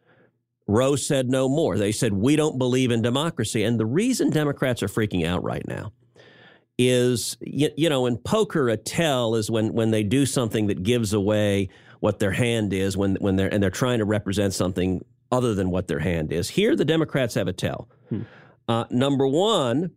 Roe 0.67 0.95
said 0.95 1.29
no 1.29 1.47
more. 1.47 1.77
They 1.77 1.91
said, 1.91 2.13
We 2.13 2.35
don't 2.35 2.57
believe 2.57 2.91
in 2.91 3.01
democracy. 3.01 3.63
And 3.63 3.79
the 3.79 3.85
reason 3.85 4.29
Democrats 4.29 4.81
are 4.81 4.87
freaking 4.87 5.25
out 5.25 5.43
right 5.43 5.65
now 5.67 5.91
is 6.77 7.37
you, 7.39 7.69
you 7.77 7.89
know 7.89 8.05
in 8.05 8.17
poker 8.17 8.67
a 8.67 8.75
tell 8.75 9.35
is 9.35 9.49
when 9.49 9.73
when 9.73 9.91
they 9.91 10.03
do 10.03 10.25
something 10.25 10.67
that 10.67 10.83
gives 10.83 11.13
away 11.13 11.69
what 12.01 12.19
their 12.19 12.31
hand 12.31 12.73
is 12.73 12.97
when 12.97 13.15
when 13.15 13.37
they're 13.37 13.53
and 13.53 13.63
they're 13.63 13.69
trying 13.69 13.99
to 13.99 14.05
represent 14.05 14.53
something 14.53 15.03
other 15.31 15.55
than 15.55 15.69
what 15.69 15.87
their 15.87 15.99
hand 15.99 16.31
is. 16.31 16.49
Here 16.49 16.75
the 16.75 16.85
Democrats 16.85 17.35
have 17.35 17.47
a 17.47 17.53
tell. 17.53 17.89
Hmm. 18.09 18.21
Uh, 18.67 18.85
number 18.89 19.27
one, 19.27 19.91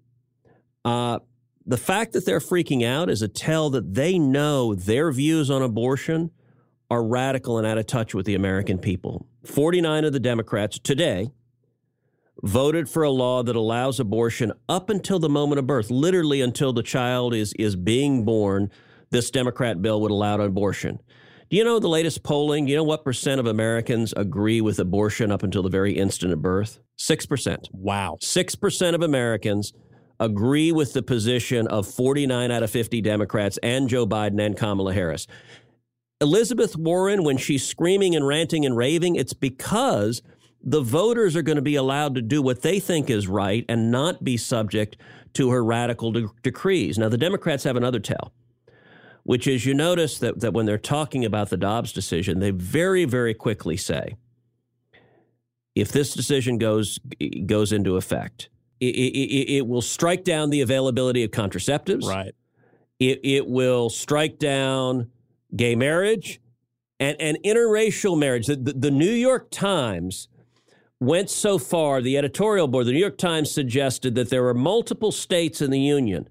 uh, 0.84 1.18
the 1.66 1.76
fact 1.76 2.12
that 2.12 2.24
they're 2.24 2.38
freaking 2.38 2.84
out 2.84 3.10
is 3.10 3.22
a 3.22 3.28
tell 3.28 3.70
that 3.70 3.94
they 3.94 4.18
know 4.18 4.74
their 4.74 5.10
views 5.10 5.50
on 5.50 5.62
abortion 5.62 6.30
are 6.90 7.04
radical 7.04 7.58
and 7.58 7.66
out 7.66 7.78
of 7.78 7.86
touch 7.86 8.14
with 8.14 8.26
the 8.26 8.34
American 8.34 8.78
people. 8.78 9.26
49 9.44 10.04
of 10.04 10.12
the 10.12 10.20
Democrats 10.20 10.78
today 10.78 11.30
voted 12.42 12.88
for 12.88 13.02
a 13.02 13.10
law 13.10 13.42
that 13.42 13.56
allows 13.56 13.98
abortion 14.00 14.52
up 14.68 14.90
until 14.90 15.18
the 15.18 15.28
moment 15.28 15.58
of 15.58 15.66
birth, 15.66 15.90
literally 15.90 16.40
until 16.40 16.72
the 16.72 16.82
child 16.82 17.34
is, 17.34 17.52
is 17.58 17.76
being 17.76 18.24
born. 18.24 18.70
This 19.10 19.30
Democrat 19.30 19.82
bill 19.82 20.00
would 20.00 20.10
allow 20.10 20.40
abortion. 20.40 21.00
Do 21.50 21.56
you 21.56 21.64
know 21.64 21.78
the 21.78 21.88
latest 21.88 22.22
polling? 22.22 22.66
Do 22.66 22.72
you 22.72 22.76
know 22.76 22.84
what 22.84 23.04
percent 23.04 23.40
of 23.40 23.46
Americans 23.46 24.12
agree 24.16 24.60
with 24.60 24.78
abortion 24.78 25.32
up 25.32 25.42
until 25.42 25.62
the 25.62 25.70
very 25.70 25.94
instant 25.94 26.32
of 26.32 26.42
birth? 26.42 26.78
6%. 26.98 27.68
Wow. 27.72 28.18
6% 28.20 28.94
of 28.94 29.02
Americans 29.02 29.72
agree 30.20 30.72
with 30.72 30.92
the 30.92 31.02
position 31.02 31.66
of 31.68 31.86
49 31.86 32.50
out 32.50 32.62
of 32.62 32.70
50 32.70 33.00
Democrats 33.00 33.58
and 33.62 33.88
Joe 33.88 34.06
Biden 34.06 34.44
and 34.44 34.56
Kamala 34.56 34.92
Harris. 34.92 35.26
Elizabeth 36.20 36.76
Warren, 36.76 37.22
when 37.22 37.36
she's 37.36 37.66
screaming 37.66 38.16
and 38.16 38.26
ranting 38.26 38.66
and 38.66 38.76
raving, 38.76 39.16
it's 39.16 39.32
because 39.32 40.22
the 40.62 40.80
voters 40.80 41.36
are 41.36 41.42
going 41.42 41.56
to 41.56 41.62
be 41.62 41.76
allowed 41.76 42.16
to 42.16 42.22
do 42.22 42.42
what 42.42 42.62
they 42.62 42.80
think 42.80 43.08
is 43.08 43.28
right 43.28 43.64
and 43.68 43.90
not 43.90 44.24
be 44.24 44.36
subject 44.36 44.96
to 45.34 45.50
her 45.50 45.64
radical 45.64 46.10
de- 46.10 46.28
decrees. 46.42 46.98
Now, 46.98 47.08
the 47.08 47.18
Democrats 47.18 47.62
have 47.64 47.76
another 47.76 48.00
tell, 48.00 48.32
which 49.22 49.46
is 49.46 49.64
you 49.64 49.74
notice 49.74 50.18
that, 50.18 50.40
that 50.40 50.52
when 50.52 50.66
they're 50.66 50.76
talking 50.76 51.24
about 51.24 51.50
the 51.50 51.56
Dobbs 51.56 51.92
decision, 51.92 52.40
they 52.40 52.50
very, 52.50 53.04
very 53.04 53.34
quickly 53.34 53.76
say, 53.76 54.16
if 55.76 55.92
this 55.92 56.12
decision 56.12 56.58
goes, 56.58 56.98
goes 57.46 57.70
into 57.70 57.96
effect, 57.96 58.48
it, 58.80 58.96
it, 58.96 59.52
it 59.58 59.66
will 59.68 59.82
strike 59.82 60.24
down 60.24 60.50
the 60.50 60.60
availability 60.60 61.22
of 61.22 61.30
contraceptives. 61.30 62.04
Right. 62.04 62.34
It, 62.98 63.20
it 63.22 63.46
will 63.46 63.90
strike 63.90 64.40
down 64.40 65.12
gay 65.54 65.74
marriage 65.74 66.40
and, 67.00 67.16
and 67.20 67.38
interracial 67.44 68.18
marriage. 68.18 68.46
The, 68.46 68.56
the, 68.56 68.72
the 68.72 68.90
New 68.90 69.10
York 69.10 69.50
Times 69.50 70.28
went 71.00 71.30
so 71.30 71.58
far, 71.58 72.02
the 72.02 72.18
editorial 72.18 72.68
board, 72.68 72.86
the 72.86 72.92
New 72.92 72.98
York 72.98 73.18
Times 73.18 73.50
suggested 73.50 74.14
that 74.16 74.30
there 74.30 74.42
were 74.42 74.54
multiple 74.54 75.12
states 75.12 75.60
in 75.60 75.70
the 75.70 75.80
Union 75.80 76.28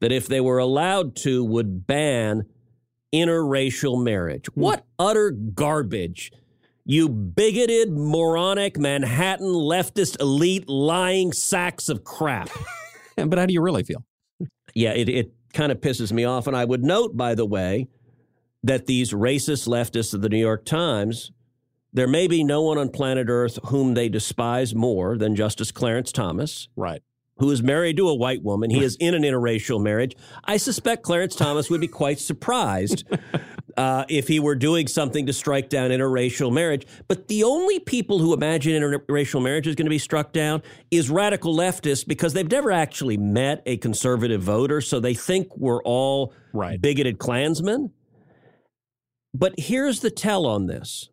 that, 0.00 0.12
if 0.12 0.26
they 0.26 0.40
were 0.40 0.58
allowed 0.58 1.16
to, 1.16 1.44
would 1.44 1.86
ban 1.86 2.46
interracial 3.12 4.02
marriage. 4.02 4.46
Hmm. 4.46 4.60
What 4.60 4.86
utter 4.98 5.30
garbage. 5.30 6.32
You 6.84 7.08
bigoted, 7.10 7.92
moronic, 7.92 8.78
Manhattan 8.78 9.48
leftist 9.48 10.18
elite 10.20 10.66
lying 10.68 11.32
sacks 11.32 11.90
of 11.90 12.02
crap. 12.02 12.48
but 13.16 13.38
how 13.38 13.44
do 13.44 13.52
you 13.52 13.60
really 13.60 13.82
feel? 13.82 14.04
Yeah, 14.74 14.92
it, 14.92 15.08
it 15.10 15.32
kind 15.52 15.70
of 15.70 15.82
pisses 15.82 16.12
me 16.12 16.24
off. 16.24 16.46
And 16.46 16.56
I 16.56 16.64
would 16.64 16.82
note, 16.82 17.14
by 17.14 17.34
the 17.34 17.44
way, 17.44 17.88
that 18.62 18.86
these 18.86 19.12
racist 19.12 19.68
leftists 19.68 20.14
of 20.14 20.22
the 20.22 20.28
New 20.28 20.38
York 20.38 20.64
Times 20.64 21.30
there 21.92 22.08
may 22.08 22.26
be 22.26 22.44
no 22.44 22.62
one 22.62 22.78
on 22.78 22.90
planet 22.90 23.28
Earth 23.28 23.58
whom 23.66 23.94
they 23.94 24.08
despise 24.08 24.74
more 24.74 25.16
than 25.16 25.34
Justice 25.34 25.72
Clarence 25.72 26.12
Thomas. 26.12 26.68
Right. 26.76 27.02
Who 27.38 27.50
is 27.50 27.62
married 27.62 27.96
to 27.98 28.08
a 28.08 28.14
white 28.14 28.42
woman. 28.42 28.68
He 28.68 28.82
is 28.82 28.96
in 28.98 29.14
an 29.14 29.22
interracial 29.22 29.80
marriage. 29.80 30.16
I 30.44 30.56
suspect 30.56 31.04
Clarence 31.04 31.36
Thomas 31.36 31.70
would 31.70 31.80
be 31.80 31.86
quite 31.86 32.18
surprised 32.18 33.04
uh, 33.76 34.04
if 34.08 34.26
he 34.26 34.40
were 34.40 34.56
doing 34.56 34.88
something 34.88 35.26
to 35.26 35.32
strike 35.32 35.68
down 35.68 35.90
interracial 35.90 36.52
marriage. 36.52 36.84
But 37.06 37.28
the 37.28 37.44
only 37.44 37.78
people 37.78 38.18
who 38.18 38.34
imagine 38.34 38.82
interracial 38.82 39.40
marriage 39.40 39.68
is 39.68 39.76
going 39.76 39.86
to 39.86 39.90
be 39.90 40.00
struck 40.00 40.32
down 40.32 40.62
is 40.90 41.10
radical 41.10 41.54
leftists 41.56 42.04
because 42.04 42.32
they've 42.32 42.50
never 42.50 42.72
actually 42.72 43.16
met 43.16 43.62
a 43.66 43.76
conservative 43.76 44.42
voter. 44.42 44.80
So 44.80 44.98
they 44.98 45.14
think 45.14 45.56
we're 45.56 45.82
all 45.84 46.32
right. 46.52 46.80
bigoted 46.80 47.18
Klansmen. 47.20 47.92
But 49.34 49.54
here's 49.58 50.00
the 50.00 50.10
tell 50.10 50.46
on 50.46 50.66
this 50.66 51.10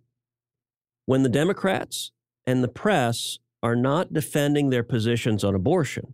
when 1.06 1.24
the 1.24 1.30
Democrats 1.30 2.12
and 2.48 2.64
the 2.64 2.68
press 2.68 3.40
are 3.62 3.76
not 3.76 4.14
defending 4.14 4.70
their 4.70 4.84
positions 4.84 5.44
on 5.44 5.56
abortion, 5.56 6.14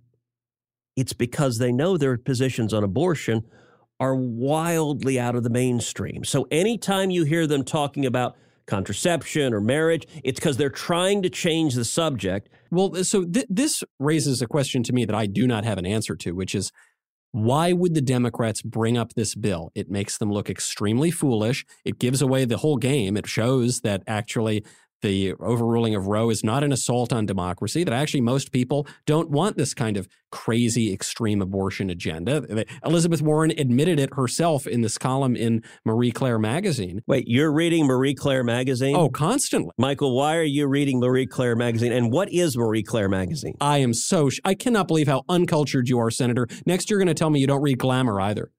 it's 0.96 1.14
because 1.14 1.58
they 1.58 1.72
know 1.72 1.98
their 1.98 2.18
positions 2.18 2.74
on 2.74 2.84
abortion 2.84 3.44
are 4.00 4.16
wildly 4.16 5.20
out 5.20 5.36
of 5.36 5.44
the 5.44 5.50
mainstream. 5.50 6.24
So 6.24 6.48
anytime 6.50 7.12
you 7.12 7.24
hear 7.24 7.46
them 7.46 7.64
talking 7.64 8.06
about 8.06 8.36
contraception 8.66 9.54
or 9.54 9.62
marriage, 9.62 10.08
it's 10.24 10.40
because 10.40 10.58
they're 10.58 10.70
trying 10.70 11.22
to 11.22 11.30
change 11.30 11.76
the 11.76 11.86
subject. 11.86 12.50
Well, 12.72 13.04
so 13.04 13.26
th- 13.26 13.46
this 13.50 13.84
raises 14.00 14.42
a 14.42 14.48
question 14.48 14.82
to 14.84 14.94
me 14.94 15.06
that 15.06 15.16
I 15.16 15.26
do 15.28 15.46
not 15.46 15.66
have 15.66 15.78
an 15.78 15.86
answer 15.86 16.16
to, 16.16 16.32
which 16.32 16.56
is 16.56 16.72
why 17.32 17.72
would 17.72 17.94
the 17.94 18.02
Democrats 18.02 18.62
bring 18.62 18.98
up 18.98 19.14
this 19.14 19.36
bill? 19.36 19.72
It 19.74 19.90
makes 19.90 20.18
them 20.18 20.32
look 20.32 20.50
extremely 20.50 21.12
foolish. 21.12 21.66
It 21.86 22.00
gives 22.00 22.22
away 22.22 22.46
the 22.46 22.58
whole 22.58 22.78
game. 22.78 23.16
It 23.16 23.28
shows 23.28 23.82
that 23.82 24.04
actually 24.06 24.66
the 25.02 25.34
overruling 25.34 25.96
of 25.96 26.08
Roe 26.08 26.30
is 26.30 26.44
not 26.44 26.64
an 26.64 26.72
assault 26.72 27.12
on 27.12 27.26
democracy, 27.26 27.84
that 27.84 27.94
actually 27.94 28.22
most 28.22 28.52
people 28.52 28.88
don't 29.06 29.30
want 29.30 29.58
this 29.58 29.74
kind 29.74 29.98
of 29.98 30.08
crazy 30.32 30.94
extreme 30.94 31.42
abortion 31.42 31.90
agenda. 31.90 32.66
Elizabeth 32.86 33.22
Warren 33.22 33.52
admitted 33.58 34.00
it 34.00 34.14
herself 34.14 34.66
in 34.66 34.82
this 34.82 34.98
column 34.98 35.36
in 35.36 35.64
Marie 35.86 36.12
Claire 36.12 36.40
magazine. 36.40 37.02
Wait, 37.08 37.26
you're 37.28 37.52
reading 37.52 37.86
Marie 37.86 38.16
Claire 38.16 38.44
magazine? 38.44 38.96
Oh, 38.96 39.10
constantly. 39.10 39.72
Michael, 39.78 40.16
why 40.16 40.38
are 40.38 40.44
you 40.44 40.68
reading 40.68 41.00
Marie 41.00 41.28
Claire 41.28 41.56
magazine? 41.56 41.92
And 41.92 42.12
what 42.12 42.32
is 42.32 42.58
Marie 42.58 42.84
Claire 42.84 43.10
magazine? 43.10 43.56
I 43.60 43.80
am 43.80 43.94
so, 43.94 44.30
sh- 44.30 44.40
I 44.46 44.54
cannot 44.54 44.88
believe 44.88 45.08
how 45.08 45.24
uncultured 45.28 45.90
you 45.90 46.00
are, 46.00 46.12
Senator. 46.12 46.48
Next, 46.66 46.90
you're 46.90 47.00
going 47.00 47.08
to 47.08 47.14
tell 47.14 47.30
me 47.30 47.40
you 47.40 47.48
don't 47.48 47.62
read 47.62 47.78
Glamour 47.78 48.22
either. 48.22 48.52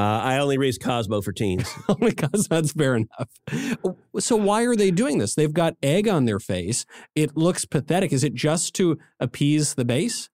Uh, 0.00 0.18
I 0.22 0.38
only 0.38 0.56
read 0.56 0.80
Cosmo 0.80 1.20
for 1.20 1.30
teens. 1.30 1.68
only 1.90 2.12
because 2.12 2.48
that's 2.48 2.72
fair 2.72 2.96
enough. 2.96 3.28
So 4.18 4.34
why 4.34 4.62
are 4.62 4.74
they 4.74 4.90
doing 4.90 5.18
this? 5.18 5.34
They've 5.34 5.52
got 5.52 5.76
egg 5.82 6.08
on 6.08 6.24
their 6.24 6.40
face. 6.40 6.86
It 7.14 7.36
looks 7.36 7.66
pathetic. 7.66 8.10
Is 8.10 8.24
it 8.24 8.32
just 8.32 8.74
to 8.76 8.98
appease 9.20 9.74
the 9.74 9.84
base? 9.84 10.30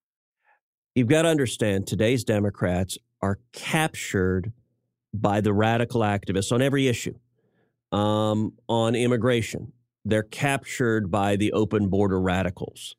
You've 0.95 1.09
got 1.09 1.23
to 1.23 1.29
understand 1.29 1.89
today's 1.89 2.23
Democrats 2.23 2.97
are 3.21 3.41
captured 3.53 4.53
by 5.13 5.41
the 5.41 5.53
radical 5.53 6.03
activists 6.03 6.53
on 6.53 6.63
every 6.63 6.87
issue. 6.87 7.15
Um, 7.91 8.53
on 8.69 8.95
immigration, 8.95 9.73
they're 10.05 10.23
captured 10.23 11.11
by 11.11 11.35
the 11.35 11.53
open 11.53 11.89
border 11.89 12.21
radicals 12.21 12.95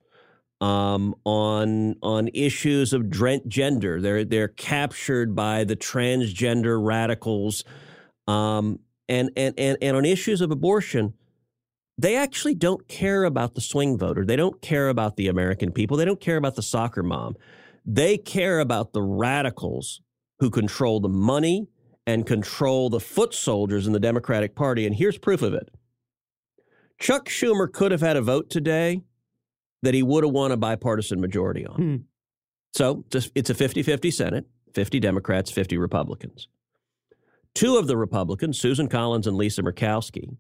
um, 0.62 1.16
on 1.24 1.96
on 2.02 2.30
issues 2.34 2.94
of 2.94 3.10
gender. 3.10 4.02
They're 4.02 4.26
they're 4.26 4.48
captured 4.48 5.36
by 5.36 5.64
the 5.64 5.76
transgender 5.76 6.84
radicals, 6.84 7.64
um, 8.28 8.80
and, 9.08 9.30
and 9.36 9.54
and 9.58 9.78
and 9.82 9.98
on 9.98 10.06
issues 10.06 10.42
of 10.42 10.52
abortion, 10.52 11.14
they 11.98 12.16
actually 12.16 12.56
don't 12.56 12.88
care 12.88 13.24
about 13.24 13.56
the 13.56 13.62
swing 13.62 13.98
voter. 13.98 14.26
They 14.26 14.36
don't 14.36 14.62
care 14.62 14.90
about 14.90 15.16
the 15.16 15.28
American 15.28 15.72
people. 15.72 15.98
They 15.98 16.06
don't 16.06 16.22
care 16.22 16.38
about 16.38 16.56
the 16.56 16.64
soccer 16.64 17.04
mom. 17.04 17.36
They 17.86 18.18
care 18.18 18.60
about 18.60 18.94
the 18.94 19.02
radicals 19.02 20.02
who 20.40 20.50
control 20.50 21.00
the 21.00 21.10
money 21.10 21.68
and 22.06 22.26
control 22.26 22.90
the 22.90 23.00
foot 23.00 23.34
soldiers 23.34 23.88
in 23.88 23.94
the 23.94 24.00
Democratic 24.00 24.56
Party. 24.56 24.86
And 24.86 24.96
here's 24.96 25.18
proof 25.18 25.42
of 25.42 25.54
it. 25.54 25.70
Chuck 27.00 27.28
Schumer 27.28 27.72
could 27.72 27.92
have 27.92 28.02
had 28.02 28.18
a 28.18 28.22
vote 28.22 28.50
today 28.50 29.02
that 29.84 29.94
he 29.94 30.04
would 30.04 30.24
have 30.24 30.34
won 30.34 30.52
a 30.52 30.58
bipartisan 30.58 31.22
majority 31.22 31.66
on. 31.66 31.76
Hmm. 31.76 31.96
So 32.74 33.06
it's 33.12 33.50
a 33.50 33.54
50 33.54 33.84
50 33.84 34.12
Senate, 34.12 34.46
50 34.74 35.00
Democrats, 35.00 35.50
50 35.52 35.78
Republicans. 35.78 36.48
Two 37.56 37.78
of 37.78 37.88
the 37.88 37.98
Republicans, 37.98 38.60
Susan 38.60 38.88
Collins 38.88 39.26
and 39.26 39.36
Lisa 39.36 39.64
Murkowski, 39.64 40.38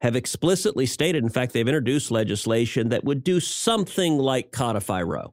have 0.00 0.14
explicitly 0.14 0.86
stated, 0.86 1.24
in 1.24 1.30
fact, 1.30 1.52
they've 1.52 1.66
introduced 1.66 2.10
legislation 2.10 2.90
that 2.90 3.04
would 3.04 3.24
do 3.24 3.40
something 3.40 4.18
like 4.18 4.52
codify 4.52 5.02
Roe. 5.02 5.32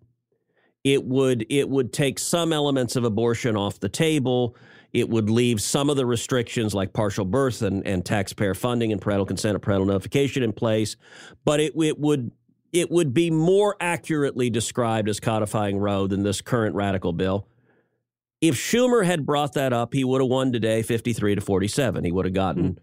It 0.83 1.03
would 1.03 1.45
it 1.49 1.67
would 1.67 1.91
take 1.91 2.19
some 2.19 2.53
elements 2.53 2.95
of 2.95 3.03
abortion 3.03 3.57
off 3.57 3.79
the 3.79 3.89
table. 3.89 4.55
It 4.93 5.09
would 5.09 5.29
leave 5.29 5.61
some 5.61 5.89
of 5.89 5.97
the 5.97 6.05
restrictions 6.05 6.73
like 6.73 6.93
partial 6.93 7.25
birth 7.25 7.63
and, 7.63 7.85
and 7.85 8.05
taxpayer 8.05 8.53
funding 8.53 8.91
and 8.91 9.01
parental 9.01 9.25
consent 9.25 9.55
and 9.55 9.61
parental 9.61 9.87
notification 9.87 10.41
in 10.41 10.53
place, 10.53 10.95
but 11.43 11.59
it, 11.59 11.73
it 11.75 11.99
would 11.99 12.31
it 12.75 12.91
would 12.91 13.13
be 13.13 13.31
more 13.31 13.77
accurately 13.79 14.49
described 14.49 15.07
as 15.07 15.21
codifying 15.21 15.77
Roe 15.77 16.07
than 16.07 16.23
this 16.23 16.41
current 16.41 16.75
radical 16.75 17.13
bill. 17.13 17.47
If 18.41 18.55
Schumer 18.55 19.05
had 19.05 19.25
brought 19.25 19.53
that 19.53 19.71
up, 19.71 19.93
he 19.93 20.03
would 20.03 20.19
have 20.19 20.29
won 20.29 20.51
today 20.51 20.83
53 20.83 21.35
to 21.35 21.41
47. 21.41 22.03
He 22.03 22.11
would 22.11 22.25
have 22.25 22.33
gotten 22.33 22.65
hmm. 22.65 22.73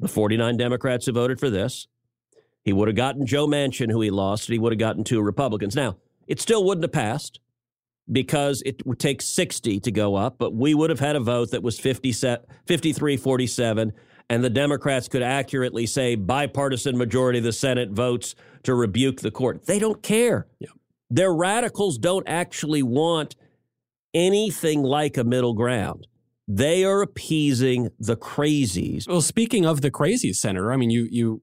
the 0.00 0.08
49 0.08 0.58
Democrats 0.58 1.06
who 1.06 1.12
voted 1.12 1.40
for 1.40 1.48
this. 1.48 1.88
He 2.62 2.74
would 2.74 2.88
have 2.88 2.96
gotten 2.96 3.24
Joe 3.24 3.46
Manchin, 3.46 3.90
who 3.90 4.02
he 4.02 4.10
lost, 4.10 4.48
and 4.48 4.52
he 4.52 4.58
would 4.58 4.72
have 4.72 4.78
gotten 4.78 5.02
two 5.02 5.22
Republicans. 5.22 5.74
Now, 5.74 5.96
it 6.26 6.42
still 6.42 6.62
wouldn't 6.62 6.84
have 6.84 6.92
passed 6.92 7.40
because 8.12 8.62
it 8.66 8.86
would 8.86 8.98
take 8.98 9.22
60 9.22 9.80
to 9.80 9.90
go 9.90 10.14
up, 10.14 10.36
but 10.36 10.52
we 10.52 10.74
would 10.74 10.90
have 10.90 11.00
had 11.00 11.16
a 11.16 11.20
vote 11.20 11.52
that 11.52 11.62
was 11.62 11.80
50 11.80 12.12
53 12.66 13.16
47, 13.16 13.92
and 14.28 14.44
the 14.44 14.50
Democrats 14.50 15.08
could 15.08 15.22
accurately 15.22 15.86
say 15.86 16.16
bipartisan 16.16 16.98
majority 16.98 17.38
of 17.38 17.44
the 17.44 17.52
Senate 17.52 17.90
votes 17.90 18.34
to 18.64 18.74
rebuke 18.74 19.20
the 19.20 19.30
court. 19.30 19.66
They 19.66 19.78
don't 19.78 20.02
care. 20.02 20.46
Their 21.10 21.32
radicals 21.32 21.98
don't 21.98 22.28
actually 22.28 22.82
want 22.82 23.36
anything 24.14 24.82
like 24.82 25.16
a 25.16 25.24
middle 25.24 25.54
ground. 25.54 26.06
They 26.46 26.84
are 26.84 27.02
appeasing 27.02 27.90
the 27.98 28.16
crazies. 28.16 29.06
Well, 29.06 29.20
speaking 29.20 29.66
of 29.66 29.82
the 29.82 29.90
crazies, 29.90 30.36
Senator, 30.36 30.72
I 30.72 30.76
mean, 30.76 30.90
you 30.90 31.06
you 31.10 31.42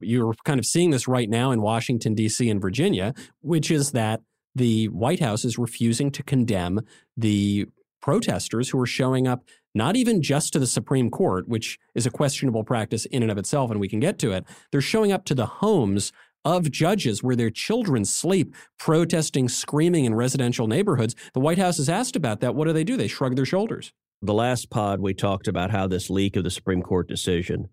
you're 0.00 0.34
kind 0.44 0.58
of 0.58 0.64
seeing 0.64 0.90
this 0.90 1.06
right 1.06 1.28
now 1.28 1.50
in 1.50 1.60
Washington 1.60 2.14
D.C. 2.14 2.48
and 2.48 2.60
Virginia, 2.60 3.14
which 3.42 3.70
is 3.70 3.92
that 3.92 4.22
the 4.54 4.88
White 4.88 5.20
House 5.20 5.44
is 5.44 5.58
refusing 5.58 6.10
to 6.12 6.22
condemn 6.22 6.80
the 7.16 7.66
protesters 8.00 8.70
who 8.70 8.80
are 8.80 8.86
showing 8.86 9.28
up 9.28 9.44
not 9.74 9.94
even 9.94 10.22
just 10.22 10.52
to 10.52 10.58
the 10.58 10.66
Supreme 10.66 11.10
Court, 11.10 11.46
which 11.46 11.78
is 11.94 12.06
a 12.06 12.10
questionable 12.10 12.64
practice 12.64 13.04
in 13.06 13.22
and 13.22 13.30
of 13.30 13.38
itself, 13.38 13.70
and 13.70 13.78
we 13.78 13.88
can 13.88 14.00
get 14.00 14.18
to 14.18 14.32
it. 14.32 14.44
They're 14.72 14.80
showing 14.80 15.12
up 15.12 15.24
to 15.26 15.34
the 15.34 15.46
homes 15.46 16.12
of 16.44 16.70
judges 16.70 17.22
where 17.22 17.36
their 17.36 17.50
children 17.50 18.04
sleep, 18.04 18.54
protesting, 18.78 19.48
screaming 19.48 20.04
in 20.04 20.14
residential 20.14 20.66
neighborhoods. 20.66 21.14
The 21.34 21.40
White 21.40 21.58
House 21.58 21.78
is 21.78 21.88
asked 21.88 22.16
about 22.16 22.40
that. 22.40 22.54
What 22.54 22.66
do 22.66 22.72
they 22.72 22.84
do? 22.84 22.96
They 22.96 23.08
shrug 23.08 23.36
their 23.36 23.44
shoulders. 23.44 23.92
The 24.22 24.34
last 24.34 24.70
pod, 24.70 25.00
we 25.00 25.14
talked 25.14 25.48
about 25.48 25.70
how 25.70 25.86
this 25.86 26.10
leak 26.10 26.36
of 26.36 26.44
the 26.44 26.50
Supreme 26.50 26.82
Court 26.82 27.08
decision 27.08 27.68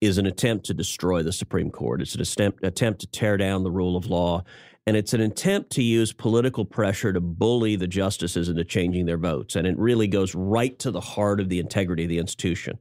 is 0.00 0.18
an 0.18 0.26
attempt 0.26 0.66
to 0.66 0.74
destroy 0.74 1.22
the 1.22 1.32
Supreme 1.32 1.70
Court. 1.70 2.02
It's 2.02 2.14
an 2.14 2.20
attempt, 2.20 2.64
attempt 2.64 3.00
to 3.00 3.06
tear 3.06 3.36
down 3.36 3.62
the 3.62 3.70
rule 3.70 3.96
of 3.96 4.06
law. 4.06 4.42
And 4.84 4.96
it's 4.96 5.14
an 5.14 5.20
attempt 5.20 5.70
to 5.72 5.82
use 5.82 6.12
political 6.12 6.64
pressure 6.64 7.12
to 7.12 7.20
bully 7.20 7.76
the 7.76 7.86
justices 7.86 8.48
into 8.48 8.64
changing 8.64 9.06
their 9.06 9.16
votes. 9.18 9.54
And 9.54 9.64
it 9.64 9.78
really 9.78 10.08
goes 10.08 10.34
right 10.34 10.76
to 10.80 10.90
the 10.90 11.00
heart 11.00 11.38
of 11.38 11.48
the 11.48 11.60
integrity 11.60 12.02
of 12.02 12.08
the 12.08 12.18
institution. 12.18 12.78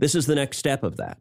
This 0.00 0.16
is 0.16 0.26
the 0.26 0.34
next 0.34 0.58
step 0.58 0.82
of 0.82 0.96
that, 0.96 1.18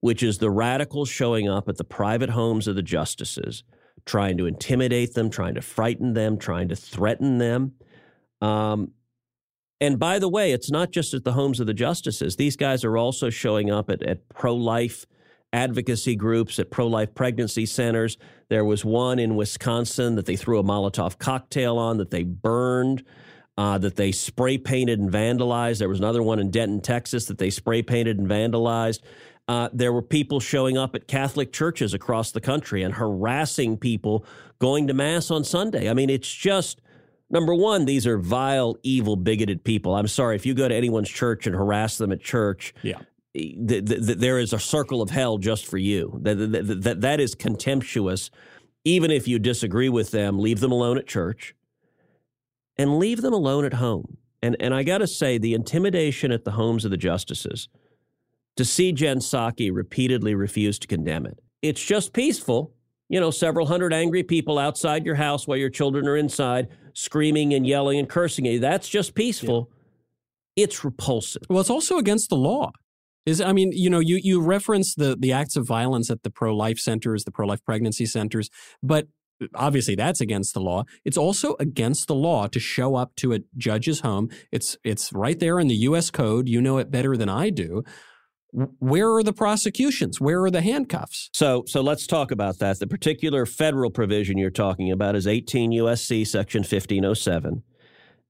which 0.00 0.22
is 0.22 0.38
the 0.38 0.50
radicals 0.50 1.08
showing 1.08 1.48
up 1.48 1.68
at 1.68 1.76
the 1.76 1.84
private 1.84 2.30
homes 2.30 2.68
of 2.68 2.76
the 2.76 2.82
justices, 2.82 3.64
trying 4.06 4.38
to 4.38 4.46
intimidate 4.46 5.14
them, 5.14 5.30
trying 5.30 5.54
to 5.54 5.62
frighten 5.62 6.14
them, 6.14 6.38
trying 6.38 6.68
to 6.68 6.76
threaten 6.76 7.38
them. 7.38 7.72
Um, 8.40 8.92
and 9.80 9.98
by 9.98 10.18
the 10.18 10.28
way, 10.28 10.52
it's 10.52 10.70
not 10.70 10.90
just 10.90 11.14
at 11.14 11.24
the 11.24 11.32
homes 11.32 11.60
of 11.60 11.66
the 11.66 11.74
justices. 11.74 12.36
These 12.36 12.56
guys 12.56 12.84
are 12.84 12.96
also 12.96 13.30
showing 13.30 13.70
up 13.70 13.90
at, 13.90 14.02
at 14.02 14.28
pro 14.28 14.54
life 14.54 15.06
advocacy 15.52 16.16
groups, 16.16 16.58
at 16.58 16.70
pro 16.70 16.86
life 16.86 17.14
pregnancy 17.14 17.64
centers. 17.64 18.16
There 18.48 18.64
was 18.64 18.84
one 18.84 19.18
in 19.18 19.36
Wisconsin 19.36 20.16
that 20.16 20.26
they 20.26 20.36
threw 20.36 20.58
a 20.58 20.64
Molotov 20.64 21.18
cocktail 21.18 21.78
on, 21.78 21.98
that 21.98 22.10
they 22.10 22.24
burned, 22.24 23.04
uh, 23.56 23.78
that 23.78 23.96
they 23.96 24.12
spray 24.12 24.58
painted 24.58 24.98
and 25.00 25.10
vandalized. 25.10 25.78
There 25.78 25.88
was 25.88 26.00
another 26.00 26.22
one 26.22 26.38
in 26.38 26.50
Denton, 26.50 26.80
Texas, 26.80 27.26
that 27.26 27.38
they 27.38 27.50
spray 27.50 27.82
painted 27.82 28.18
and 28.18 28.28
vandalized. 28.28 29.00
Uh, 29.48 29.68
there 29.72 29.92
were 29.92 30.02
people 30.02 30.40
showing 30.40 30.76
up 30.76 30.94
at 30.94 31.08
Catholic 31.08 31.52
churches 31.52 31.94
across 31.94 32.30
the 32.32 32.40
country 32.40 32.82
and 32.82 32.94
harassing 32.94 33.78
people 33.78 34.24
going 34.58 34.86
to 34.86 34.94
Mass 34.94 35.30
on 35.30 35.42
Sunday. 35.42 35.88
I 35.88 35.94
mean, 35.94 36.10
it's 36.10 36.30
just 36.30 36.82
Number 37.30 37.54
one, 37.54 37.84
these 37.84 38.06
are 38.06 38.18
vile, 38.18 38.76
evil, 38.82 39.16
bigoted 39.16 39.62
people. 39.62 39.94
I'm 39.94 40.08
sorry 40.08 40.36
if 40.36 40.46
you 40.46 40.54
go 40.54 40.66
to 40.66 40.74
anyone's 40.74 41.10
church 41.10 41.46
and 41.46 41.54
harass 41.54 41.98
them 41.98 42.10
at 42.10 42.20
church. 42.20 42.74
Yeah. 42.82 43.00
th- 43.34 43.84
th- 43.84 44.06
th- 44.06 44.18
there 44.18 44.38
is 44.38 44.52
a 44.52 44.58
circle 44.58 45.02
of 45.02 45.10
hell 45.10 45.36
just 45.36 45.66
for 45.66 45.76
you. 45.76 46.18
That, 46.22 46.36
that, 46.36 46.82
that, 46.82 47.00
that 47.02 47.20
is 47.20 47.34
contemptuous. 47.34 48.30
Even 48.84 49.10
if 49.10 49.28
you 49.28 49.38
disagree 49.38 49.90
with 49.90 50.10
them, 50.10 50.38
leave 50.38 50.60
them 50.60 50.72
alone 50.72 50.96
at 50.96 51.06
church 51.06 51.54
and 52.78 52.98
leave 52.98 53.20
them 53.20 53.34
alone 53.34 53.66
at 53.66 53.74
home. 53.74 54.16
And, 54.40 54.56
and 54.60 54.72
I 54.72 54.82
got 54.82 54.98
to 54.98 55.06
say, 55.06 55.36
the 55.36 55.52
intimidation 55.52 56.32
at 56.32 56.44
the 56.44 56.52
homes 56.52 56.84
of 56.84 56.90
the 56.90 56.96
justices, 56.96 57.68
to 58.58 58.64
see 58.64 58.92
Jen 58.92 59.18
Psaki 59.18 59.70
repeatedly 59.72 60.34
refuse 60.34 60.78
to 60.80 60.86
condemn 60.86 61.26
it, 61.26 61.38
it's 61.62 61.82
just 61.82 62.12
peaceful. 62.12 62.74
You 63.08 63.20
know, 63.20 63.30
several 63.30 63.66
hundred 63.66 63.94
angry 63.94 64.22
people 64.22 64.58
outside 64.58 65.06
your 65.06 65.14
house 65.14 65.46
while 65.46 65.56
your 65.56 65.70
children 65.70 66.06
are 66.06 66.16
inside 66.16 66.68
screaming 66.92 67.54
and 67.54 67.66
yelling 67.66 67.98
and 67.98 68.08
cursing 68.08 68.46
at 68.46 68.52
you. 68.54 68.58
That's 68.58 68.88
just 68.88 69.14
peaceful. 69.14 69.70
It's 70.56 70.84
repulsive. 70.84 71.42
Well, 71.48 71.60
it's 71.60 71.70
also 71.70 71.96
against 71.96 72.28
the 72.28 72.36
law. 72.36 72.72
Is 73.24 73.40
I 73.40 73.52
mean, 73.52 73.70
you 73.72 73.88
know, 73.88 74.00
you 74.00 74.18
you 74.22 74.42
reference 74.42 74.94
the 74.94 75.16
the 75.18 75.32
acts 75.32 75.56
of 75.56 75.66
violence 75.66 76.10
at 76.10 76.22
the 76.22 76.30
pro 76.30 76.54
life 76.54 76.78
centers, 76.78 77.24
the 77.24 77.30
pro 77.30 77.46
life 77.46 77.64
pregnancy 77.64 78.06
centers, 78.06 78.50
but 78.82 79.06
obviously 79.54 79.94
that's 79.94 80.20
against 80.20 80.54
the 80.54 80.60
law. 80.60 80.84
It's 81.04 81.16
also 81.16 81.54
against 81.60 82.08
the 82.08 82.14
law 82.14 82.48
to 82.48 82.58
show 82.58 82.96
up 82.96 83.14
to 83.16 83.34
a 83.34 83.40
judge's 83.56 84.00
home. 84.00 84.30
It's 84.50 84.76
it's 84.84 85.12
right 85.12 85.38
there 85.38 85.60
in 85.60 85.68
the 85.68 85.76
U.S. 85.76 86.10
Code. 86.10 86.48
You 86.48 86.60
know 86.60 86.78
it 86.78 86.90
better 86.90 87.16
than 87.16 87.28
I 87.28 87.50
do. 87.50 87.84
Where 88.50 89.12
are 89.12 89.22
the 89.22 89.32
prosecutions? 89.32 90.20
Where 90.20 90.42
are 90.42 90.50
the 90.50 90.62
handcuffs? 90.62 91.28
So, 91.34 91.64
so 91.66 91.82
let's 91.82 92.06
talk 92.06 92.30
about 92.30 92.58
that. 92.58 92.78
The 92.78 92.86
particular 92.86 93.44
federal 93.44 93.90
provision 93.90 94.38
you're 94.38 94.50
talking 94.50 94.90
about 94.90 95.16
is 95.16 95.26
18 95.26 95.72
USC 95.72 96.26
section 96.26 96.60
1507, 96.60 97.62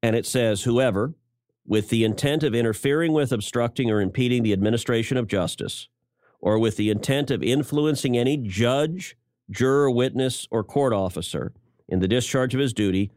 and 0.03 0.17
it 0.17 0.27
says 0.27 0.65
whoever, 0.65 1.15
with 1.65 1.91
the 1.91 2.03
intent 2.03 2.43
of 2.43 2.55
interfering 2.55 3.13
with, 3.13 3.31
obstructing, 3.31 3.91
or 3.91 4.01
impeding 4.01 4.43
the 4.43 4.53
administration 4.53 5.17
of 5.17 5.29
justice, 5.29 5.89
or 6.41 6.59
with 6.59 6.77
the 6.77 6.91
intent 6.91 7.31
of 7.31 7.43
influencing 7.43 8.17
any 8.17 8.37
judge, 8.37 9.17
juror, 9.51 9.91
witness, 9.91 10.49
or 10.51 10.65
court 10.65 10.93
officer 10.93 11.53
in 11.89 12.01
the 12.01 12.09
discharge 12.09 12.55
of 12.55 12.61
his 12.61 12.73
duty, 12.73 13.13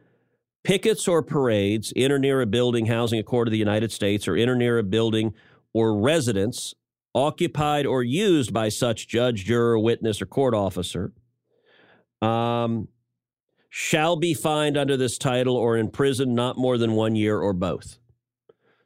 pickets 0.63 1.07
or 1.07 1.23
parades 1.23 1.91
in 1.95 2.11
or 2.11 2.19
near 2.19 2.41
a 2.41 2.45
building 2.45 2.85
housing 2.85 3.19
a 3.19 3.23
court 3.23 3.47
of 3.47 3.51
the 3.51 3.57
United 3.57 3.91
States, 3.91 4.27
or 4.27 4.35
in 4.35 4.47
or 4.49 4.55
near 4.55 4.77
a 4.77 4.83
building 4.83 5.33
or 5.73 5.97
residence 5.97 6.75
occupied 7.13 7.85
or 7.85 8.03
used 8.03 8.53
by 8.53 8.69
such 8.69 9.07
judge, 9.07 9.45
juror, 9.45 9.77
witness, 9.79 10.21
or 10.21 10.25
court 10.25 10.53
officer, 10.53 11.13
um, 12.21 12.87
shall 13.69 14.15
be 14.15 14.33
fined 14.33 14.77
under 14.77 14.97
this 14.97 15.17
title 15.17 15.55
or 15.55 15.77
in 15.77 15.89
prison 15.89 16.35
not 16.35 16.57
more 16.57 16.77
than 16.77 16.93
one 16.93 17.15
year 17.15 17.39
or 17.39 17.53
both. 17.53 17.97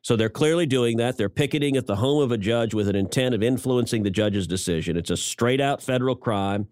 So 0.02 0.16
they're 0.16 0.30
clearly 0.30 0.68
doing 0.68 0.98
that. 0.98 1.18
They're 1.18 1.30
picketing 1.30 1.76
at 1.78 1.88
the 1.88 1.96
home 1.96 2.22
of 2.22 2.32
a 2.32 2.38
judge 2.38 2.76
with 2.76 2.88
an 2.88 2.96
intent 2.96 3.34
of 3.34 3.42
influencing 3.42 4.04
the 4.04 4.12
judge's 4.12 4.46
decision. 4.46 4.98
It's 4.98 5.10
a 5.10 5.18
straight 5.18 5.60
out 5.60 5.82
federal 5.82 6.16
crime. 6.16 6.68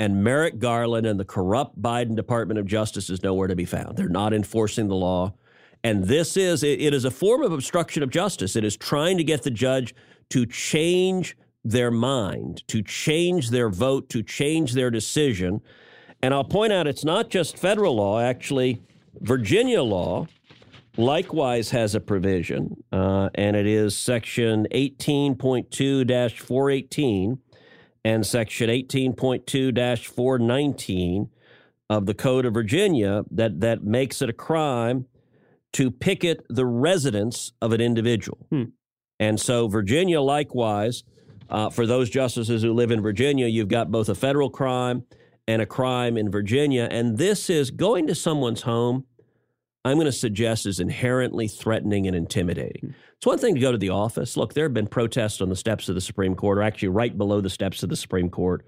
And 0.00 0.24
Merrick 0.24 0.58
Garland 0.58 1.06
and 1.06 1.20
the 1.20 1.24
corrupt 1.24 1.80
Biden 1.80 2.16
Department 2.16 2.58
of 2.58 2.66
Justice 2.66 3.08
is 3.08 3.22
nowhere 3.22 3.46
to 3.46 3.54
be 3.54 3.64
found. 3.64 3.96
They're 3.96 4.08
not 4.08 4.34
enforcing 4.34 4.88
the 4.88 4.96
law. 4.96 5.32
And 5.84 6.04
this 6.04 6.36
is, 6.36 6.64
it 6.64 6.80
is 6.80 7.04
a 7.04 7.10
form 7.12 7.42
of 7.42 7.52
obstruction 7.52 8.02
of 8.02 8.10
justice. 8.10 8.56
It 8.56 8.64
is 8.64 8.76
trying 8.76 9.16
to 9.16 9.24
get 9.24 9.44
the 9.44 9.50
judge 9.52 9.94
to 10.32 10.46
change 10.46 11.36
their 11.62 11.90
mind, 11.90 12.66
to 12.66 12.80
change 12.82 13.50
their 13.50 13.68
vote, 13.68 14.08
to 14.08 14.22
change 14.22 14.72
their 14.72 14.90
decision. 14.90 15.60
And 16.22 16.32
I'll 16.32 16.42
point 16.42 16.72
out 16.72 16.86
it's 16.86 17.04
not 17.04 17.28
just 17.28 17.58
federal 17.58 17.96
law, 17.96 18.18
actually, 18.18 18.80
Virginia 19.20 19.82
law 19.82 20.26
likewise 20.96 21.68
has 21.70 21.94
a 21.94 22.00
provision, 22.00 22.82
uh, 22.92 23.28
and 23.34 23.54
it 23.54 23.66
is 23.66 23.94
section 23.94 24.66
18.2 24.72 26.32
418 26.38 27.38
and 28.02 28.26
section 28.26 28.70
18.2 28.70 30.06
419 30.06 31.28
of 31.90 32.06
the 32.06 32.14
Code 32.14 32.46
of 32.46 32.54
Virginia 32.54 33.22
that, 33.30 33.60
that 33.60 33.84
makes 33.84 34.22
it 34.22 34.30
a 34.30 34.32
crime 34.32 35.04
to 35.74 35.90
picket 35.90 36.46
the 36.48 36.64
residence 36.64 37.52
of 37.60 37.72
an 37.72 37.82
individual. 37.82 38.38
Hmm. 38.48 38.64
And 39.24 39.34
so 39.38 39.68
Virginia 39.68 40.20
likewise 40.36 40.96
Uh, 41.52 41.68
for 41.68 41.86
those 41.86 42.08
justices 42.08 42.62
who 42.62 42.72
live 42.72 42.90
in 42.90 43.02
Virginia, 43.02 43.46
you've 43.46 43.68
got 43.68 43.90
both 43.90 44.08
a 44.08 44.14
federal 44.14 44.48
crime 44.48 44.98
and 45.46 45.60
a 45.60 45.66
crime 45.66 46.16
in 46.16 46.30
Virginia. 46.30 46.88
And 46.90 47.18
this 47.18 47.50
is 47.50 47.70
going 47.70 48.06
to 48.06 48.14
someone's 48.14 48.62
home, 48.62 49.04
I'm 49.84 49.96
going 50.00 50.06
to 50.06 50.20
suggest 50.26 50.64
is 50.64 50.80
inherently 50.80 51.48
threatening 51.48 52.06
and 52.06 52.16
intimidating. 52.16 52.94
It's 53.16 53.26
one 53.26 53.38
thing 53.38 53.54
to 53.54 53.60
go 53.60 53.72
to 53.72 53.78
the 53.86 53.90
office. 53.90 54.30
Look, 54.40 54.54
there 54.54 54.64
have 54.64 54.72
been 54.72 54.86
protests 54.86 55.40
on 55.42 55.50
the 55.50 55.56
steps 55.64 55.88
of 55.90 55.94
the 55.94 56.00
Supreme 56.00 56.34
Court, 56.34 56.56
or 56.58 56.62
actually 56.62 56.88
right 56.88 57.14
below 57.18 57.42
the 57.42 57.50
steps 57.50 57.82
of 57.82 57.90
the 57.90 57.96
Supreme 57.96 58.30
Court, 58.30 58.64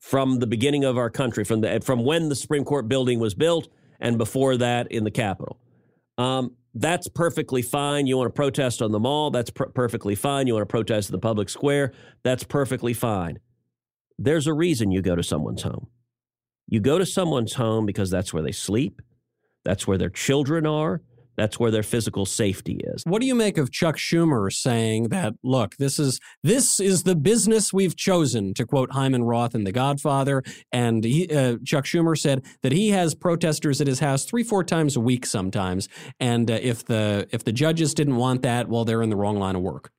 from 0.00 0.40
the 0.40 0.46
beginning 0.46 0.84
of 0.84 0.96
our 0.96 1.10
country, 1.10 1.44
from 1.44 1.60
the 1.60 1.80
from 1.80 2.04
when 2.04 2.28
the 2.28 2.36
Supreme 2.44 2.64
Court 2.64 2.88
building 2.88 3.20
was 3.20 3.34
built, 3.34 3.68
and 4.00 4.18
before 4.18 4.56
that 4.56 4.90
in 4.90 5.04
the 5.04 5.14
Capitol. 5.24 5.56
Um, 6.16 6.56
that's 6.74 7.08
perfectly 7.08 7.62
fine. 7.62 8.06
You 8.06 8.16
want 8.16 8.28
to 8.28 8.36
protest 8.36 8.82
on 8.82 8.92
the 8.92 9.00
mall? 9.00 9.30
That's 9.30 9.50
per- 9.50 9.68
perfectly 9.68 10.14
fine. 10.14 10.46
You 10.46 10.54
want 10.54 10.62
to 10.62 10.70
protest 10.70 11.08
in 11.08 11.12
the 11.12 11.18
public 11.18 11.48
square? 11.48 11.92
That's 12.22 12.44
perfectly 12.44 12.92
fine. 12.92 13.38
There's 14.18 14.46
a 14.46 14.52
reason 14.52 14.90
you 14.90 15.02
go 15.02 15.16
to 15.16 15.22
someone's 15.22 15.62
home. 15.62 15.88
You 16.68 16.80
go 16.80 16.98
to 16.98 17.06
someone's 17.06 17.54
home 17.54 17.86
because 17.86 18.10
that's 18.10 18.32
where 18.32 18.42
they 18.42 18.52
sleep, 18.52 19.00
that's 19.64 19.86
where 19.86 19.98
their 19.98 20.10
children 20.10 20.66
are, 20.66 21.00
that's 21.38 21.58
where 21.58 21.70
their 21.70 21.84
physical 21.84 22.26
safety 22.26 22.80
is. 22.82 23.04
What 23.06 23.20
do 23.20 23.26
you 23.26 23.34
make 23.34 23.56
of 23.58 23.70
Chuck 23.70 23.96
Schumer 23.96 24.52
saying 24.52 25.08
that 25.10 25.34
look, 25.44 25.76
this 25.76 25.98
is 25.98 26.20
this 26.42 26.80
is 26.80 27.04
the 27.04 27.14
business 27.14 27.72
we've 27.72 27.96
chosen 27.96 28.52
to 28.54 28.66
quote 28.66 28.92
Hyman 28.92 29.22
Roth 29.22 29.54
in 29.54 29.62
The 29.62 29.72
Godfather 29.72 30.42
and 30.72 31.04
he, 31.04 31.28
uh, 31.30 31.56
Chuck 31.64 31.84
Schumer 31.84 32.18
said 32.18 32.44
that 32.62 32.72
he 32.72 32.90
has 32.90 33.14
protesters 33.14 33.80
at 33.80 33.86
his 33.86 34.00
house 34.00 34.24
3 34.24 34.42
4 34.42 34.64
times 34.64 34.96
a 34.96 35.00
week 35.00 35.24
sometimes 35.24 35.88
and 36.18 36.50
uh, 36.50 36.58
if 36.60 36.84
the 36.84 37.28
if 37.30 37.44
the 37.44 37.52
judges 37.52 37.94
didn't 37.94 38.16
want 38.16 38.42
that, 38.42 38.68
well 38.68 38.84
they're 38.84 39.02
in 39.02 39.10
the 39.10 39.16
wrong 39.16 39.38
line 39.38 39.54
of 39.54 39.62
work. 39.62 39.92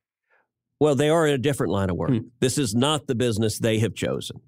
Well, 0.78 0.94
they 0.94 1.10
are 1.10 1.26
in 1.26 1.34
a 1.34 1.38
different 1.38 1.72
line 1.72 1.90
of 1.90 1.96
work. 1.96 2.10
Hmm. 2.10 2.18
This 2.40 2.56
is 2.58 2.74
not 2.74 3.06
the 3.06 3.14
business 3.14 3.58
they 3.58 3.78
have 3.80 3.94
chosen. 3.94 4.40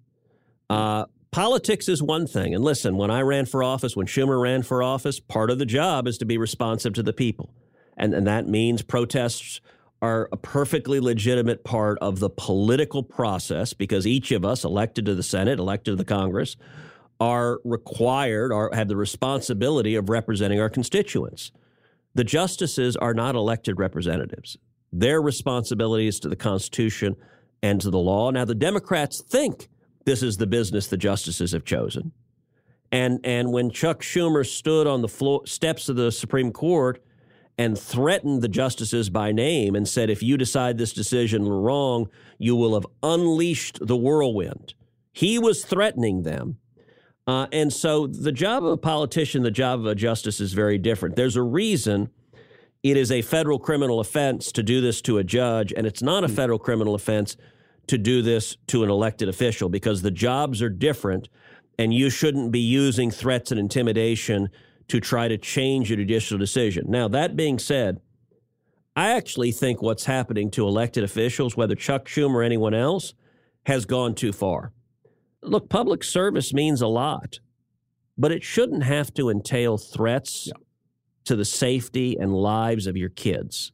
Uh, 0.70 1.04
Politics 1.32 1.88
is 1.88 2.02
one 2.02 2.26
thing. 2.26 2.54
And 2.54 2.62
listen, 2.62 2.98
when 2.98 3.10
I 3.10 3.22
ran 3.22 3.46
for 3.46 3.64
office, 3.64 3.96
when 3.96 4.06
Schumer 4.06 4.40
ran 4.40 4.62
for 4.62 4.82
office, 4.82 5.18
part 5.18 5.50
of 5.50 5.58
the 5.58 5.64
job 5.64 6.06
is 6.06 6.18
to 6.18 6.26
be 6.26 6.36
responsive 6.36 6.92
to 6.92 7.02
the 7.02 7.14
people. 7.14 7.54
And, 7.96 8.12
and 8.12 8.26
that 8.26 8.46
means 8.46 8.82
protests 8.82 9.62
are 10.02 10.28
a 10.30 10.36
perfectly 10.36 11.00
legitimate 11.00 11.64
part 11.64 11.96
of 12.02 12.18
the 12.18 12.28
political 12.28 13.02
process 13.02 13.72
because 13.72 14.06
each 14.06 14.30
of 14.30 14.44
us, 14.44 14.62
elected 14.62 15.06
to 15.06 15.14
the 15.14 15.22
Senate, 15.22 15.58
elected 15.58 15.92
to 15.92 15.96
the 15.96 16.04
Congress, 16.04 16.56
are 17.18 17.60
required 17.64 18.52
or 18.52 18.68
have 18.74 18.88
the 18.88 18.96
responsibility 18.96 19.94
of 19.94 20.10
representing 20.10 20.60
our 20.60 20.68
constituents. 20.68 21.50
The 22.14 22.24
justices 22.24 22.94
are 22.96 23.14
not 23.14 23.36
elected 23.36 23.78
representatives. 23.78 24.58
Their 24.92 25.22
responsibility 25.22 26.08
is 26.08 26.20
to 26.20 26.28
the 26.28 26.36
Constitution 26.36 27.16
and 27.62 27.80
to 27.80 27.88
the 27.88 27.98
law. 27.98 28.30
Now, 28.30 28.44
the 28.44 28.54
Democrats 28.54 29.22
think 29.22 29.70
this 30.04 30.22
is 30.22 30.36
the 30.36 30.46
business 30.46 30.86
the 30.86 30.96
justices 30.96 31.52
have 31.52 31.64
chosen. 31.64 32.12
And 32.90 33.20
and 33.24 33.52
when 33.52 33.70
Chuck 33.70 34.02
Schumer 34.02 34.46
stood 34.46 34.86
on 34.86 35.02
the 35.02 35.08
floor, 35.08 35.46
steps 35.46 35.88
of 35.88 35.96
the 35.96 36.12
Supreme 36.12 36.52
Court 36.52 37.02
and 37.58 37.78
threatened 37.78 38.42
the 38.42 38.48
justices 38.48 39.10
by 39.10 39.32
name 39.32 39.74
and 39.74 39.86
said, 39.88 40.10
if 40.10 40.22
you 40.22 40.36
decide 40.36 40.78
this 40.78 40.92
decision 40.92 41.46
wrong, 41.48 42.08
you 42.38 42.56
will 42.56 42.74
have 42.74 42.86
unleashed 43.02 43.78
the 43.86 43.96
whirlwind. 43.96 44.74
He 45.12 45.38
was 45.38 45.64
threatening 45.64 46.22
them. 46.22 46.58
Uh, 47.26 47.46
and 47.52 47.72
so 47.72 48.06
the 48.06 48.32
job 48.32 48.64
of 48.64 48.72
a 48.72 48.76
politician, 48.76 49.42
the 49.42 49.50
job 49.50 49.80
of 49.80 49.86
a 49.86 49.94
justice 49.94 50.40
is 50.40 50.54
very 50.54 50.78
different. 50.78 51.14
There's 51.14 51.36
a 51.36 51.42
reason 51.42 52.10
it 52.82 52.96
is 52.96 53.12
a 53.12 53.22
federal 53.22 53.60
criminal 53.60 54.00
offense 54.00 54.50
to 54.52 54.62
do 54.62 54.80
this 54.80 55.00
to 55.02 55.18
a 55.18 55.24
judge, 55.24 55.72
and 55.76 55.86
it's 55.86 56.02
not 56.02 56.24
a 56.24 56.28
federal 56.28 56.58
criminal 56.58 56.94
offense 56.96 57.36
to 57.88 57.98
do 57.98 58.22
this 58.22 58.56
to 58.68 58.84
an 58.84 58.90
elected 58.90 59.28
official 59.28 59.68
because 59.68 60.02
the 60.02 60.10
jobs 60.10 60.62
are 60.62 60.68
different 60.68 61.28
and 61.78 61.92
you 61.92 62.10
shouldn't 62.10 62.52
be 62.52 62.60
using 62.60 63.10
threats 63.10 63.50
and 63.50 63.58
intimidation 63.58 64.48
to 64.88 65.00
try 65.00 65.28
to 65.28 65.38
change 65.38 65.90
a 65.90 65.96
judicial 65.96 66.38
decision. 66.38 66.86
Now, 66.88 67.08
that 67.08 67.36
being 67.36 67.58
said, 67.58 68.00
I 68.94 69.12
actually 69.12 69.52
think 69.52 69.80
what's 69.80 70.04
happening 70.04 70.50
to 70.52 70.66
elected 70.66 71.02
officials, 71.02 71.56
whether 71.56 71.74
Chuck 71.74 72.06
Schumer 72.06 72.34
or 72.34 72.42
anyone 72.42 72.74
else, 72.74 73.14
has 73.64 73.86
gone 73.86 74.14
too 74.14 74.32
far. 74.32 74.72
Look, 75.42 75.68
public 75.68 76.04
service 76.04 76.52
means 76.52 76.82
a 76.82 76.86
lot, 76.86 77.40
but 78.18 78.32
it 78.32 78.42
shouldn't 78.42 78.82
have 78.84 79.12
to 79.14 79.30
entail 79.30 79.78
threats 79.78 80.48
yeah. 80.48 80.52
to 81.24 81.36
the 81.36 81.44
safety 81.44 82.16
and 82.18 82.34
lives 82.34 82.86
of 82.86 82.96
your 82.96 83.08
kids. 83.08 83.72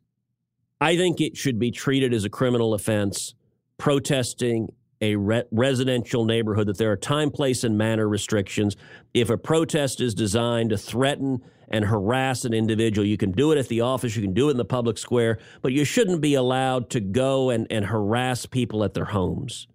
I 0.80 0.96
think 0.96 1.20
it 1.20 1.36
should 1.36 1.58
be 1.58 1.72
treated 1.72 2.14
as 2.14 2.24
a 2.24 2.30
criminal 2.30 2.72
offense 2.72 3.34
protesting 3.78 4.68
a 5.00 5.16
re- 5.16 5.44
residential 5.50 6.24
neighborhood 6.24 6.66
that 6.66 6.78
there 6.78 6.90
are 6.90 6.96
time, 6.96 7.30
place, 7.30 7.64
and 7.64 7.78
manner 7.78 8.08
restrictions. 8.08 8.76
If 9.14 9.30
a 9.30 9.38
protest 9.38 10.00
is 10.00 10.14
designed 10.14 10.70
to 10.70 10.78
threaten 10.78 11.38
and 11.68 11.84
harass 11.84 12.44
an 12.44 12.52
individual, 12.52 13.06
you 13.06 13.16
can 13.16 13.32
do 13.32 13.52
it 13.52 13.58
at 13.58 13.68
the 13.68 13.80
office, 13.80 14.16
you 14.16 14.22
can 14.22 14.34
do 14.34 14.48
it 14.48 14.52
in 14.52 14.56
the 14.56 14.64
public 14.64 14.98
square, 14.98 15.38
but 15.62 15.72
you 15.72 15.84
shouldn't 15.84 16.20
be 16.20 16.34
allowed 16.34 16.90
to 16.90 17.00
go 17.00 17.50
and, 17.50 17.66
and 17.70 17.86
harass 17.86 18.46
people 18.46 18.82
at 18.82 18.94
their 18.94 19.06
homes. 19.06 19.68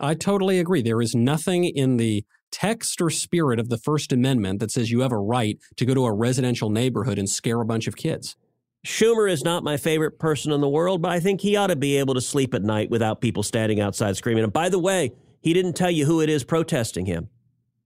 I 0.00 0.14
totally 0.14 0.58
agree. 0.58 0.82
There 0.82 1.02
is 1.02 1.14
nothing 1.14 1.64
in 1.64 1.96
the 1.96 2.24
text 2.50 3.00
or 3.00 3.10
spirit 3.10 3.58
of 3.58 3.68
the 3.68 3.78
First 3.78 4.12
Amendment 4.12 4.60
that 4.60 4.70
says 4.70 4.90
you 4.90 5.00
have 5.00 5.12
a 5.12 5.18
right 5.18 5.58
to 5.76 5.84
go 5.84 5.94
to 5.94 6.06
a 6.06 6.12
residential 6.12 6.70
neighborhood 6.70 7.18
and 7.18 7.28
scare 7.28 7.60
a 7.60 7.66
bunch 7.66 7.86
of 7.86 7.96
kids. 7.96 8.36
Schumer 8.84 9.30
is 9.30 9.44
not 9.44 9.62
my 9.62 9.76
favorite 9.76 10.18
person 10.18 10.52
in 10.52 10.60
the 10.60 10.68
world, 10.68 11.02
but 11.02 11.12
I 11.12 11.20
think 11.20 11.40
he 11.40 11.56
ought 11.56 11.66
to 11.66 11.76
be 11.76 11.98
able 11.98 12.14
to 12.14 12.20
sleep 12.20 12.54
at 12.54 12.62
night 12.62 12.90
without 12.90 13.20
people 13.20 13.42
standing 13.42 13.80
outside 13.80 14.16
screaming. 14.16 14.44
And 14.44 14.52
by 14.52 14.68
the 14.68 14.78
way, 14.78 15.12
he 15.42 15.52
didn't 15.52 15.74
tell 15.74 15.90
you 15.90 16.06
who 16.06 16.20
it 16.20 16.30
is 16.30 16.44
protesting 16.44 17.06
him. 17.06 17.28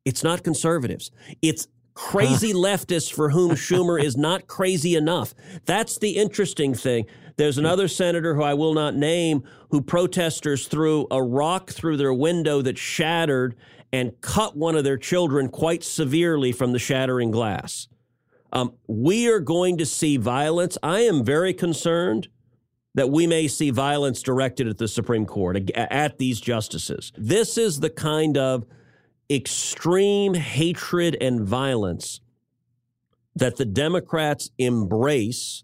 It's 0.04 0.22
not 0.22 0.44
conservatives. 0.44 1.10
It's 1.42 1.66
crazy 1.94 2.52
leftists 2.52 3.12
for 3.12 3.30
whom 3.30 3.52
Schumer 3.52 4.02
is 4.02 4.16
not 4.16 4.46
crazy 4.46 4.94
enough. 4.94 5.34
That's 5.64 5.98
the 5.98 6.10
interesting 6.10 6.74
thing. 6.74 7.06
There's 7.36 7.56
hmm. 7.56 7.64
another 7.64 7.88
senator 7.88 8.34
who 8.34 8.42
I 8.42 8.54
will 8.54 8.74
not 8.74 8.94
name 8.94 9.42
who 9.70 9.80
protesters 9.80 10.68
threw 10.68 11.06
a 11.10 11.22
rock 11.22 11.70
through 11.70 11.96
their 11.96 12.14
window 12.14 12.62
that 12.62 12.78
shattered 12.78 13.56
and 13.92 14.20
cut 14.20 14.56
one 14.56 14.76
of 14.76 14.84
their 14.84 14.98
children 14.98 15.48
quite 15.48 15.84
severely 15.84 16.52
from 16.52 16.72
the 16.72 16.78
shattering 16.78 17.30
glass. 17.30 17.88
Um, 18.54 18.74
we 18.86 19.28
are 19.28 19.40
going 19.40 19.78
to 19.78 19.86
see 19.86 20.16
violence. 20.16 20.78
I 20.82 21.00
am 21.00 21.24
very 21.24 21.52
concerned 21.52 22.28
that 22.94 23.10
we 23.10 23.26
may 23.26 23.48
see 23.48 23.70
violence 23.70 24.22
directed 24.22 24.68
at 24.68 24.78
the 24.78 24.86
Supreme 24.86 25.26
Court, 25.26 25.70
at 25.72 26.18
these 26.18 26.40
justices. 26.40 27.12
This 27.16 27.58
is 27.58 27.80
the 27.80 27.90
kind 27.90 28.38
of 28.38 28.64
extreme 29.28 30.34
hatred 30.34 31.16
and 31.20 31.40
violence 31.40 32.20
that 33.34 33.56
the 33.56 33.64
Democrats 33.64 34.50
embrace 34.58 35.63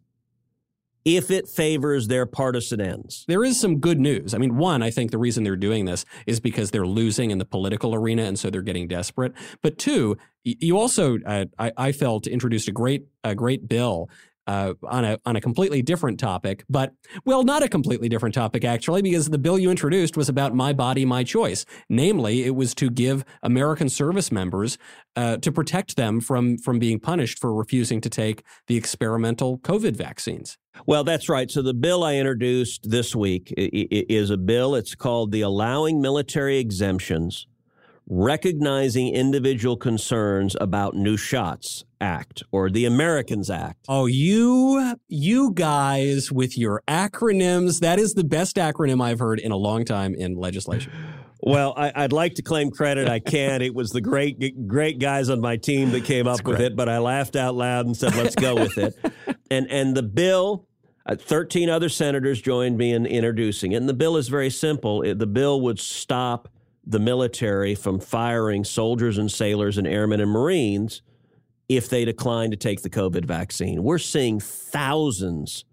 if 1.04 1.30
it 1.30 1.48
favors 1.48 2.08
their 2.08 2.26
partisan 2.26 2.80
ends. 2.80 3.24
There 3.26 3.44
is 3.44 3.58
some 3.58 3.78
good 3.78 3.98
news. 3.98 4.34
I 4.34 4.38
mean, 4.38 4.56
one, 4.56 4.82
I 4.82 4.90
think 4.90 5.10
the 5.10 5.18
reason 5.18 5.44
they're 5.44 5.56
doing 5.56 5.84
this 5.84 6.04
is 6.26 6.40
because 6.40 6.70
they're 6.70 6.86
losing 6.86 7.30
in 7.30 7.38
the 7.38 7.44
political 7.44 7.94
arena, 7.94 8.24
and 8.24 8.38
so 8.38 8.50
they're 8.50 8.62
getting 8.62 8.88
desperate. 8.88 9.32
But 9.62 9.78
two, 9.78 10.16
you 10.44 10.78
also, 10.78 11.18
uh, 11.26 11.46
I, 11.58 11.72
I, 11.76 11.92
felt, 11.92 12.26
introduced 12.26 12.68
a 12.68 12.72
great, 12.72 13.06
a 13.24 13.34
great 13.34 13.68
bill 13.68 14.08
uh, 14.46 14.74
on 14.84 15.04
a 15.04 15.18
on 15.24 15.36
a 15.36 15.40
completely 15.40 15.82
different 15.82 16.18
topic, 16.18 16.64
but 16.68 16.92
well, 17.24 17.42
not 17.44 17.62
a 17.62 17.68
completely 17.68 18.08
different 18.08 18.34
topic 18.34 18.64
actually, 18.64 19.02
because 19.02 19.28
the 19.28 19.38
bill 19.38 19.58
you 19.58 19.70
introduced 19.70 20.16
was 20.16 20.28
about 20.28 20.54
my 20.54 20.72
body, 20.72 21.04
my 21.04 21.24
choice. 21.24 21.64
Namely, 21.88 22.44
it 22.44 22.54
was 22.54 22.74
to 22.76 22.90
give 22.90 23.24
American 23.42 23.88
service 23.88 24.32
members 24.32 24.78
uh, 25.16 25.36
to 25.38 25.52
protect 25.52 25.96
them 25.96 26.20
from 26.20 26.58
from 26.58 26.78
being 26.78 26.98
punished 26.98 27.38
for 27.38 27.54
refusing 27.54 28.00
to 28.00 28.10
take 28.10 28.42
the 28.66 28.76
experimental 28.76 29.58
COVID 29.58 29.96
vaccines. 29.96 30.58
Well, 30.86 31.04
that's 31.04 31.28
right. 31.28 31.50
So 31.50 31.62
the 31.62 31.74
bill 31.74 32.04
I 32.04 32.14
introduced 32.14 32.88
this 32.88 33.14
week 33.14 33.52
is 33.56 34.30
a 34.30 34.36
bill. 34.36 34.74
It's 34.74 34.94
called 34.94 35.32
the 35.32 35.40
Allowing 35.42 36.00
Military 36.00 36.58
Exemptions 36.58 37.46
recognizing 38.10 39.14
individual 39.14 39.76
concerns 39.76 40.56
about 40.60 40.96
new 40.96 41.16
shots 41.16 41.84
act 42.00 42.42
or 42.50 42.68
the 42.68 42.84
americans 42.84 43.48
act. 43.48 43.84
Oh 43.88 44.06
you 44.06 44.96
you 45.06 45.52
guys 45.52 46.32
with 46.32 46.58
your 46.58 46.82
acronyms. 46.88 47.78
That 47.78 48.00
is 48.00 48.14
the 48.14 48.24
best 48.24 48.56
acronym 48.56 49.00
i've 49.00 49.20
heard 49.20 49.38
in 49.38 49.52
a 49.52 49.56
long 49.56 49.84
time 49.84 50.14
in 50.16 50.34
legislation. 50.34 50.92
Well 51.40 51.72
I, 51.76 52.02
would 52.02 52.12
like 52.12 52.34
to 52.34 52.42
claim 52.42 52.72
credit. 52.72 53.08
I 53.08 53.20
can't 53.20 53.62
it 53.62 53.76
was 53.76 53.90
the 53.90 54.00
great 54.00 54.66
great 54.66 54.98
guys 54.98 55.30
on 55.30 55.40
my 55.40 55.56
team 55.56 55.92
that 55.92 56.04
came 56.04 56.26
up 56.26 56.44
with 56.44 56.60
it 56.60 56.74
but 56.74 56.88
i 56.88 56.98
laughed 56.98 57.36
out 57.36 57.54
loud 57.54 57.86
and 57.86 57.96
said 57.96 58.16
let's 58.16 58.34
go 58.34 58.56
with 58.56 58.76
it. 58.76 58.94
And 59.52 59.68
and 59.68 59.96
the 59.96 60.04
bill 60.04 60.68
uh, 61.06 61.16
13 61.16 61.68
other 61.68 61.88
senators 61.88 62.40
joined 62.40 62.76
me 62.76 62.92
in 62.92 63.04
introducing 63.04 63.72
it. 63.72 63.76
And 63.76 63.88
the 63.88 63.94
bill 63.94 64.16
is 64.16 64.28
very 64.28 64.50
simple. 64.50 65.02
It, 65.02 65.18
the 65.18 65.26
bill 65.26 65.60
would 65.62 65.80
stop 65.80 66.48
the 66.90 66.98
military 66.98 67.74
from 67.74 68.00
firing 68.00 68.64
soldiers 68.64 69.18
and 69.18 69.30
sailors 69.30 69.78
and 69.78 69.86
airmen 69.86 70.20
and 70.20 70.30
Marines 70.30 71.02
if 71.68 71.88
they 71.88 72.04
decline 72.04 72.50
to 72.50 72.56
take 72.56 72.82
the 72.82 72.90
COVID 72.90 73.24
vaccine. 73.24 73.84
We're 73.84 73.98
seeing 73.98 74.40
thousands 74.40 75.64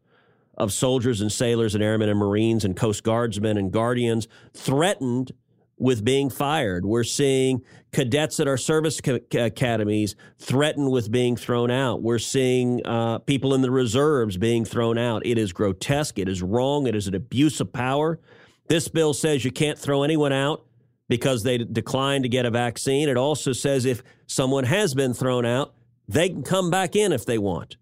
of 0.56 0.72
soldiers 0.72 1.22
and 1.22 1.32
sailors 1.32 1.74
and 1.74 1.84
airmen 1.84 2.10
and 2.10 2.20
Marines 2.20 2.64
and 2.64 2.76
Coast 2.76 3.04
Guardsmen 3.04 3.58
and 3.58 3.72
Guardians 3.72 4.28
threatened 4.54 5.32
with 5.80 6.04
being 6.04 6.30
fired. 6.30 6.86
We're 6.86 7.04
seeing 7.04 7.62
cadets 7.92 8.40
at 8.40 8.48
our 8.48 8.58
service 8.58 9.00
academies 9.34 10.16
threatened 10.38 10.92
with 10.92 11.12
being 11.12 11.36
thrown 11.36 11.72
out. 11.72 12.04
We're 12.04 12.20
seeing 12.20 12.86
uh, 12.86 13.20
people 13.20 13.56
in 13.56 13.62
the 13.62 13.72
reserves 13.72 14.38
being 14.38 14.66
thrown 14.66 15.00
out. 15.00 15.26
It 15.26 15.40
is 15.40 15.52
grotesque. 15.52 16.20
It 16.20 16.30
is 16.30 16.44
wrong. 16.44 16.86
It 16.86 16.96
is 16.96 17.08
an 17.08 17.16
abuse 17.16 17.60
of 17.60 17.74
power. 17.74 18.20
This 18.68 18.88
bill 18.88 19.14
says 19.16 19.46
you 19.46 19.52
can't 19.52 19.80
throw 19.80 20.04
anyone 20.04 20.34
out 20.34 20.67
because 21.10 21.44
they 21.44 21.58
declined 21.58 22.24
to 22.24 22.30
get 22.30 22.46
a 22.46 22.52
vaccine. 22.52 23.10
It 23.10 23.18
also 23.18 23.54
says 23.54 23.86
if 23.86 24.04
someone 24.26 24.66
has 24.66 24.94
been 24.94 25.14
thrown 25.14 25.46
out, 25.46 25.74
they 26.08 26.30
can 26.30 26.44
come 26.44 26.70
back 26.70 26.96
in 26.96 27.12
if 27.12 27.26
they 27.26 27.38
want. 27.38 27.78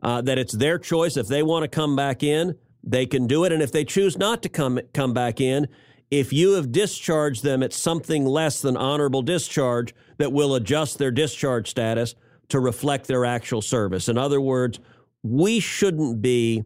Uh, 0.00 0.20
that 0.22 0.38
it's 0.38 0.54
their 0.54 0.78
choice. 0.78 1.16
If 1.16 1.26
they 1.26 1.42
want 1.42 1.64
to 1.64 1.68
come 1.68 1.96
back 1.96 2.22
in, 2.22 2.56
they 2.84 3.04
can 3.04 3.26
do 3.26 3.44
it. 3.44 3.52
And 3.52 3.62
if 3.62 3.72
they 3.72 3.84
choose 3.84 4.16
not 4.16 4.42
to 4.42 4.48
come 4.48 4.78
come 4.94 5.12
back 5.12 5.40
in, 5.40 5.66
if 6.10 6.32
you 6.32 6.52
have 6.52 6.70
discharged 6.70 7.42
them 7.42 7.62
at 7.62 7.72
something 7.72 8.24
less 8.24 8.60
than 8.60 8.76
honorable 8.76 9.22
discharge, 9.22 9.94
that 10.18 10.32
will 10.32 10.54
adjust 10.54 10.98
their 10.98 11.10
discharge 11.10 11.68
status 11.68 12.14
to 12.48 12.60
reflect 12.60 13.06
their 13.06 13.24
actual 13.24 13.60
service. 13.60 14.08
In 14.08 14.16
other 14.16 14.40
words, 14.40 14.78
we 15.22 15.60
shouldn't 15.60 16.22
be 16.22 16.64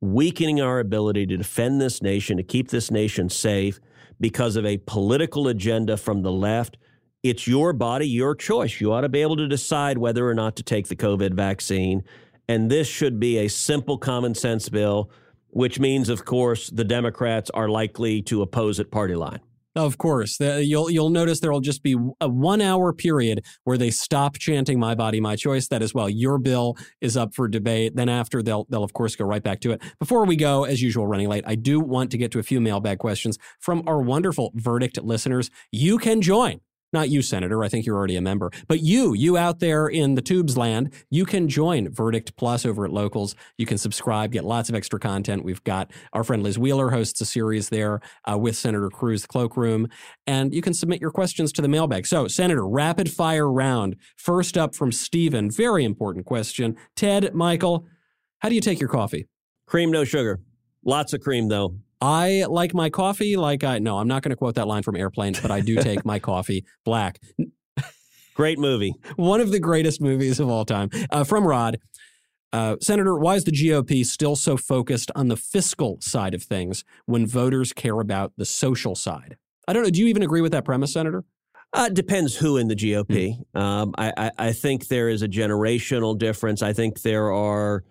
weakening 0.00 0.60
our 0.60 0.80
ability 0.80 1.26
to 1.26 1.36
defend 1.36 1.80
this 1.80 2.02
nation, 2.02 2.36
to 2.36 2.42
keep 2.42 2.68
this 2.68 2.90
nation 2.90 3.30
safe 3.30 3.80
because 4.20 4.56
of 4.56 4.64
a 4.66 4.78
political 4.78 5.48
agenda 5.48 5.96
from 5.96 6.22
the 6.22 6.32
left. 6.32 6.76
It's 7.22 7.46
your 7.46 7.72
body, 7.72 8.06
your 8.06 8.34
choice. 8.34 8.80
You 8.80 8.92
ought 8.92 9.02
to 9.02 9.08
be 9.08 9.22
able 9.22 9.36
to 9.36 9.48
decide 9.48 9.98
whether 9.98 10.28
or 10.28 10.34
not 10.34 10.56
to 10.56 10.62
take 10.62 10.88
the 10.88 10.96
COVID 10.96 11.34
vaccine. 11.34 12.04
And 12.48 12.70
this 12.70 12.86
should 12.86 13.18
be 13.18 13.38
a 13.38 13.48
simple 13.48 13.96
common 13.96 14.34
sense 14.34 14.68
bill 14.68 15.10
which 15.54 15.78
means, 15.78 16.08
of 16.08 16.24
course, 16.24 16.68
the 16.68 16.82
Democrats 16.82 17.48
are 17.50 17.68
likely 17.68 18.20
to 18.22 18.42
oppose 18.42 18.80
it 18.80 18.90
party 18.90 19.14
line. 19.14 19.38
Of 19.76 19.98
course, 19.98 20.36
the, 20.36 20.64
you'll 20.64 20.88
you'll 20.88 21.10
notice 21.10 21.40
there 21.40 21.50
will 21.50 21.60
just 21.60 21.82
be 21.82 21.96
a 22.20 22.28
one 22.28 22.60
hour 22.60 22.92
period 22.92 23.44
where 23.64 23.76
they 23.76 23.90
stop 23.90 24.38
chanting 24.38 24.78
"My 24.78 24.94
body, 24.94 25.20
my 25.20 25.34
choice." 25.34 25.66
That 25.66 25.82
is 25.82 25.92
well. 25.92 26.08
Your 26.08 26.38
bill 26.38 26.76
is 27.00 27.16
up 27.16 27.34
for 27.34 27.48
debate. 27.48 27.96
Then 27.96 28.08
after 28.08 28.40
they'll 28.40 28.66
they'll 28.70 28.84
of 28.84 28.92
course 28.92 29.16
go 29.16 29.24
right 29.24 29.42
back 29.42 29.60
to 29.60 29.72
it. 29.72 29.82
Before 29.98 30.26
we 30.26 30.36
go, 30.36 30.62
as 30.62 30.80
usual, 30.80 31.08
running 31.08 31.28
late, 31.28 31.42
I 31.44 31.56
do 31.56 31.80
want 31.80 32.12
to 32.12 32.18
get 32.18 32.30
to 32.32 32.38
a 32.38 32.44
few 32.44 32.60
mailbag 32.60 32.98
questions 32.98 33.36
from 33.58 33.82
our 33.88 34.00
wonderful 34.00 34.52
verdict 34.54 35.02
listeners. 35.02 35.50
You 35.72 35.98
can 35.98 36.22
join 36.22 36.60
not 36.94 37.10
you, 37.10 37.20
Senator. 37.20 37.62
I 37.62 37.68
think 37.68 37.84
you're 37.84 37.96
already 37.96 38.16
a 38.16 38.22
member. 38.22 38.50
But 38.66 38.80
you, 38.80 39.12
you 39.12 39.36
out 39.36 39.60
there 39.60 39.88
in 39.88 40.14
the 40.14 40.22
tubes 40.22 40.56
land, 40.56 40.94
you 41.10 41.26
can 41.26 41.48
join 41.48 41.90
Verdict 41.90 42.36
Plus 42.36 42.64
over 42.64 42.86
at 42.86 42.92
Locals. 42.92 43.36
You 43.58 43.66
can 43.66 43.76
subscribe, 43.76 44.32
get 44.32 44.44
lots 44.44 44.70
of 44.70 44.74
extra 44.74 44.98
content. 44.98 45.44
We've 45.44 45.62
got 45.64 45.90
our 46.14 46.24
friend 46.24 46.42
Liz 46.42 46.58
Wheeler 46.58 46.90
hosts 46.90 47.20
a 47.20 47.26
series 47.26 47.68
there 47.68 48.00
uh, 48.30 48.38
with 48.38 48.56
Senator 48.56 48.88
Cruz, 48.88 49.22
the 49.22 49.28
cloakroom. 49.28 49.88
And 50.26 50.54
you 50.54 50.62
can 50.62 50.72
submit 50.72 51.02
your 51.02 51.10
questions 51.10 51.52
to 51.52 51.62
the 51.62 51.68
mailbag. 51.68 52.06
So, 52.06 52.28
Senator, 52.28 52.66
rapid 52.66 53.10
fire 53.10 53.50
round. 53.50 53.96
First 54.16 54.56
up 54.56 54.74
from 54.74 54.90
Stephen, 54.90 55.50
very 55.50 55.84
important 55.84 56.24
question. 56.24 56.76
Ted, 56.96 57.34
Michael, 57.34 57.86
how 58.38 58.48
do 58.48 58.54
you 58.54 58.62
take 58.62 58.80
your 58.80 58.88
coffee? 58.88 59.26
Cream, 59.66 59.90
no 59.90 60.04
sugar. 60.04 60.40
Lots 60.84 61.12
of 61.12 61.20
cream, 61.20 61.48
though. 61.48 61.76
I 62.00 62.44
like 62.48 62.74
my 62.74 62.90
coffee 62.90 63.36
like 63.36 63.64
I 63.64 63.78
no, 63.78 63.98
I'm 63.98 64.08
not 64.08 64.22
going 64.22 64.30
to 64.30 64.36
quote 64.36 64.56
that 64.56 64.66
line 64.66 64.82
from 64.82 64.96
Airplanes, 64.96 65.40
but 65.40 65.50
I 65.50 65.60
do 65.60 65.76
take 65.80 66.04
my 66.04 66.18
coffee 66.18 66.64
black. 66.84 67.20
Great 68.34 68.58
movie. 68.58 68.94
One 69.16 69.40
of 69.40 69.52
the 69.52 69.60
greatest 69.60 70.00
movies 70.00 70.40
of 70.40 70.48
all 70.48 70.64
time. 70.64 70.90
Uh, 71.10 71.24
from 71.24 71.46
Rod. 71.46 71.78
Uh, 72.52 72.76
Senator, 72.80 73.18
why 73.18 73.34
is 73.34 73.44
the 73.44 73.50
GOP 73.50 74.06
still 74.06 74.36
so 74.36 74.56
focused 74.56 75.10
on 75.16 75.26
the 75.26 75.36
fiscal 75.36 75.98
side 76.00 76.34
of 76.34 76.42
things 76.42 76.84
when 77.06 77.26
voters 77.26 77.72
care 77.72 77.98
about 77.98 78.32
the 78.36 78.44
social 78.44 78.94
side? 78.94 79.36
I 79.66 79.72
don't 79.72 79.82
know. 79.82 79.90
Do 79.90 80.00
you 80.00 80.06
even 80.06 80.22
agree 80.22 80.40
with 80.40 80.52
that 80.52 80.64
premise, 80.64 80.92
Senator? 80.92 81.24
Uh, 81.72 81.88
depends 81.88 82.36
who 82.36 82.56
in 82.56 82.68
the 82.68 82.76
GOP. 82.76 83.44
Mm. 83.56 83.60
Um, 83.60 83.94
I, 83.98 84.12
I, 84.16 84.30
I, 84.38 84.52
think 84.52 84.86
there 84.86 85.08
is 85.08 85.22
a 85.22 85.28
generational 85.28 86.16
difference. 86.16 86.62
I 86.62 86.72
think 86.72 87.02
there 87.02 87.32
are 87.32 87.82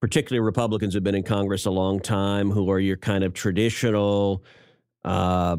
particularly 0.00 0.44
Republicans 0.44 0.94
who've 0.94 1.02
been 1.02 1.14
in 1.14 1.22
Congress 1.22 1.66
a 1.66 1.70
long 1.70 2.00
time, 2.00 2.50
who 2.50 2.70
are 2.70 2.78
your 2.78 2.96
kind 2.96 3.24
of 3.24 3.34
traditional, 3.34 4.44
uh, 5.04 5.56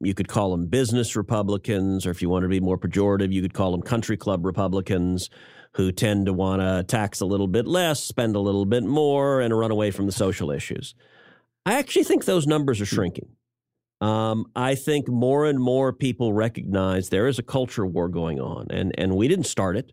you 0.00 0.14
could 0.14 0.28
call 0.28 0.50
them 0.50 0.66
business 0.66 1.16
Republicans, 1.16 2.06
or 2.06 2.10
if 2.10 2.22
you 2.22 2.28
want 2.28 2.42
to 2.42 2.48
be 2.48 2.60
more 2.60 2.78
pejorative, 2.78 3.32
you 3.32 3.42
could 3.42 3.54
call 3.54 3.72
them 3.72 3.82
country 3.82 4.16
club 4.16 4.44
Republicans 4.44 5.30
who 5.72 5.92
tend 5.92 6.26
to 6.26 6.32
want 6.32 6.62
to 6.62 6.84
tax 6.84 7.20
a 7.20 7.26
little 7.26 7.46
bit 7.48 7.66
less, 7.66 8.02
spend 8.02 8.36
a 8.36 8.40
little 8.40 8.64
bit 8.64 8.84
more, 8.84 9.40
and 9.40 9.56
run 9.56 9.70
away 9.70 9.90
from 9.90 10.06
the 10.06 10.12
social 10.12 10.50
issues. 10.50 10.94
I 11.64 11.74
actually 11.74 12.04
think 12.04 12.24
those 12.24 12.46
numbers 12.46 12.80
are 12.80 12.86
shrinking. 12.86 13.28
Um, 14.00 14.46
I 14.54 14.74
think 14.74 15.08
more 15.08 15.46
and 15.46 15.58
more 15.58 15.92
people 15.92 16.32
recognize 16.32 17.08
there 17.08 17.26
is 17.26 17.38
a 17.38 17.42
culture 17.42 17.84
war 17.86 18.08
going 18.08 18.40
on, 18.40 18.68
and, 18.70 18.94
and 18.98 19.16
we 19.16 19.28
didn't 19.28 19.46
start 19.46 19.76
it. 19.76 19.92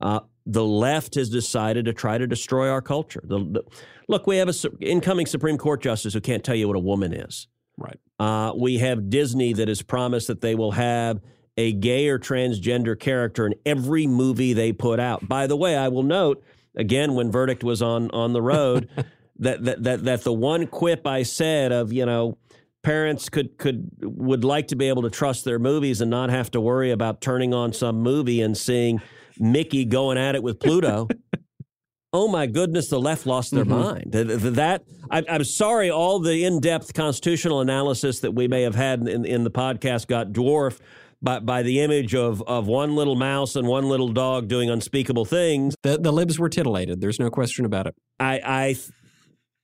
Uh, 0.00 0.20
the 0.50 0.64
left 0.64 1.14
has 1.14 1.28
decided 1.28 1.84
to 1.84 1.92
try 1.92 2.18
to 2.18 2.26
destroy 2.26 2.68
our 2.68 2.82
culture. 2.82 3.22
The, 3.22 3.38
the, 3.38 3.62
look, 4.08 4.26
we 4.26 4.38
have 4.38 4.48
an 4.48 4.54
incoming 4.80 5.26
Supreme 5.26 5.56
Court 5.56 5.80
justice 5.80 6.12
who 6.12 6.20
can't 6.20 6.42
tell 6.42 6.56
you 6.56 6.66
what 6.66 6.76
a 6.76 6.80
woman 6.80 7.12
is. 7.12 7.46
Right. 7.78 7.98
Uh, 8.18 8.52
we 8.56 8.78
have 8.78 9.08
Disney 9.08 9.52
that 9.54 9.68
has 9.68 9.80
promised 9.80 10.26
that 10.26 10.40
they 10.40 10.56
will 10.56 10.72
have 10.72 11.20
a 11.56 11.72
gay 11.72 12.08
or 12.08 12.18
transgender 12.18 12.98
character 12.98 13.46
in 13.46 13.54
every 13.64 14.06
movie 14.06 14.52
they 14.52 14.72
put 14.72 14.98
out. 14.98 15.28
By 15.28 15.46
the 15.46 15.56
way, 15.56 15.76
I 15.76 15.88
will 15.88 16.02
note 16.02 16.42
again 16.76 17.14
when 17.14 17.30
Verdict 17.30 17.62
was 17.62 17.80
on 17.80 18.10
on 18.10 18.32
the 18.32 18.42
road 18.42 18.88
that, 19.38 19.64
that 19.64 19.82
that 19.84 20.04
that 20.04 20.24
the 20.24 20.32
one 20.32 20.66
quip 20.66 21.06
I 21.06 21.22
said 21.22 21.72
of 21.72 21.92
you 21.92 22.06
know 22.06 22.38
parents 22.82 23.28
could 23.28 23.56
could 23.56 23.90
would 24.02 24.44
like 24.44 24.68
to 24.68 24.76
be 24.76 24.88
able 24.88 25.02
to 25.02 25.10
trust 25.10 25.44
their 25.44 25.58
movies 25.58 26.00
and 26.00 26.10
not 26.10 26.30
have 26.30 26.50
to 26.52 26.60
worry 26.60 26.90
about 26.90 27.20
turning 27.20 27.54
on 27.54 27.72
some 27.72 28.00
movie 28.00 28.42
and 28.42 28.56
seeing 28.56 29.00
Mickey 29.40 29.84
going 29.84 30.18
at 30.18 30.34
it 30.34 30.42
with 30.42 30.60
Pluto. 30.60 31.08
oh 32.12 32.28
my 32.28 32.46
goodness, 32.46 32.88
the 32.88 33.00
left 33.00 33.26
lost 33.26 33.52
their 33.52 33.64
mm-hmm. 33.64 34.12
mind. 34.12 34.12
That 34.12 34.82
I, 35.10 35.22
am 35.26 35.44
sorry, 35.44 35.90
all 35.90 36.20
the 36.20 36.44
in-depth 36.44 36.94
constitutional 36.94 37.60
analysis 37.60 38.20
that 38.20 38.32
we 38.32 38.48
may 38.48 38.62
have 38.62 38.74
had 38.74 39.08
in, 39.08 39.24
in 39.24 39.44
the 39.44 39.50
podcast 39.50 40.06
got 40.06 40.32
dwarfed 40.32 40.82
by, 41.22 41.40
by 41.40 41.62
the 41.62 41.80
image 41.80 42.14
of, 42.14 42.42
of 42.42 42.66
one 42.66 42.94
little 42.94 43.16
mouse 43.16 43.56
and 43.56 43.66
one 43.66 43.88
little 43.88 44.08
dog 44.08 44.48
doing 44.48 44.70
unspeakable 44.70 45.24
things. 45.24 45.74
The, 45.82 45.98
the 45.98 46.12
libs 46.12 46.38
were 46.38 46.48
titillated. 46.48 47.00
There's 47.00 47.18
no 47.18 47.30
question 47.30 47.64
about 47.64 47.86
it. 47.86 47.94
I, 48.18 48.40
I 48.44 48.76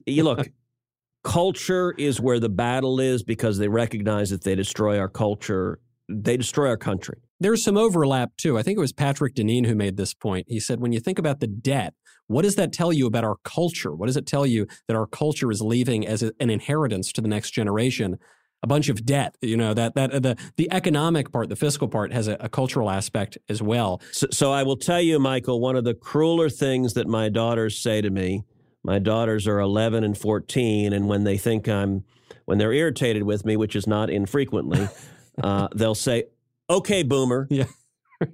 you 0.06 0.22
look, 0.22 0.48
culture 1.24 1.92
is 1.98 2.20
where 2.20 2.38
the 2.38 2.48
battle 2.48 3.00
is 3.00 3.22
because 3.22 3.58
they 3.58 3.68
recognize 3.68 4.30
that 4.30 4.44
they 4.44 4.54
destroy 4.54 4.98
our 4.98 5.08
culture, 5.08 5.80
they 6.08 6.36
destroy 6.36 6.68
our 6.68 6.76
country. 6.76 7.18
There's 7.38 7.62
some 7.62 7.76
overlap 7.76 8.36
too. 8.36 8.58
I 8.58 8.62
think 8.62 8.76
it 8.76 8.80
was 8.80 8.92
Patrick 8.92 9.34
Deneen 9.34 9.66
who 9.66 9.74
made 9.74 9.96
this 9.96 10.14
point. 10.14 10.46
He 10.48 10.60
said, 10.60 10.80
when 10.80 10.92
you 10.92 11.00
think 11.00 11.18
about 11.18 11.40
the 11.40 11.46
debt, 11.46 11.94
what 12.28 12.42
does 12.42 12.56
that 12.56 12.72
tell 12.72 12.92
you 12.92 13.06
about 13.06 13.24
our 13.24 13.36
culture? 13.44 13.94
What 13.94 14.06
does 14.06 14.16
it 14.16 14.26
tell 14.26 14.46
you 14.46 14.66
that 14.88 14.96
our 14.96 15.06
culture 15.06 15.50
is 15.50 15.60
leaving 15.60 16.06
as 16.06 16.22
a, 16.22 16.32
an 16.40 16.50
inheritance 16.50 17.12
to 17.12 17.20
the 17.20 17.28
next 17.28 17.50
generation? 17.50 18.18
A 18.62 18.66
bunch 18.66 18.88
of 18.88 19.04
debt, 19.04 19.36
you 19.42 19.56
know 19.56 19.74
that 19.74 19.94
that 19.94 20.22
the 20.22 20.36
the 20.56 20.68
economic 20.72 21.30
part, 21.30 21.50
the 21.50 21.56
fiscal 21.56 21.88
part, 21.88 22.12
has 22.12 22.26
a, 22.26 22.36
a 22.40 22.48
cultural 22.48 22.90
aspect 22.90 23.36
as 23.50 23.62
well. 23.62 24.00
So, 24.12 24.26
so 24.32 24.50
I 24.50 24.62
will 24.62 24.78
tell 24.78 25.00
you, 25.00 25.20
Michael, 25.20 25.60
one 25.60 25.76
of 25.76 25.84
the 25.84 25.94
crueler 25.94 26.48
things 26.48 26.94
that 26.94 27.06
my 27.06 27.28
daughters 27.28 27.78
say 27.78 28.00
to 28.00 28.10
me. 28.10 28.44
My 28.82 28.98
daughters 29.00 29.48
are 29.48 29.58
11 29.58 30.04
and 30.04 30.16
14, 30.16 30.92
and 30.92 31.08
when 31.08 31.24
they 31.24 31.36
think 31.36 31.68
I'm, 31.68 32.04
when 32.44 32.58
they're 32.58 32.72
irritated 32.72 33.24
with 33.24 33.44
me, 33.44 33.56
which 33.56 33.74
is 33.74 33.88
not 33.88 34.10
infrequently, 34.10 34.88
uh, 35.42 35.66
they'll 35.74 35.96
say, 35.96 36.24
okay, 36.68 37.02
boomer. 37.02 37.46
Yeah. 37.50 37.66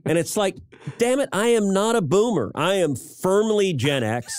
and 0.05 0.19
it's 0.19 0.37
like, 0.37 0.57
damn 0.99 1.21
it, 1.21 1.29
I 1.33 1.49
am 1.49 1.73
not 1.73 1.97
a 1.97 2.03
boomer. 2.03 2.53
I 2.55 2.75
am 2.75 2.95
firmly 2.95 3.73
Gen 3.73 4.03
X. 4.03 4.33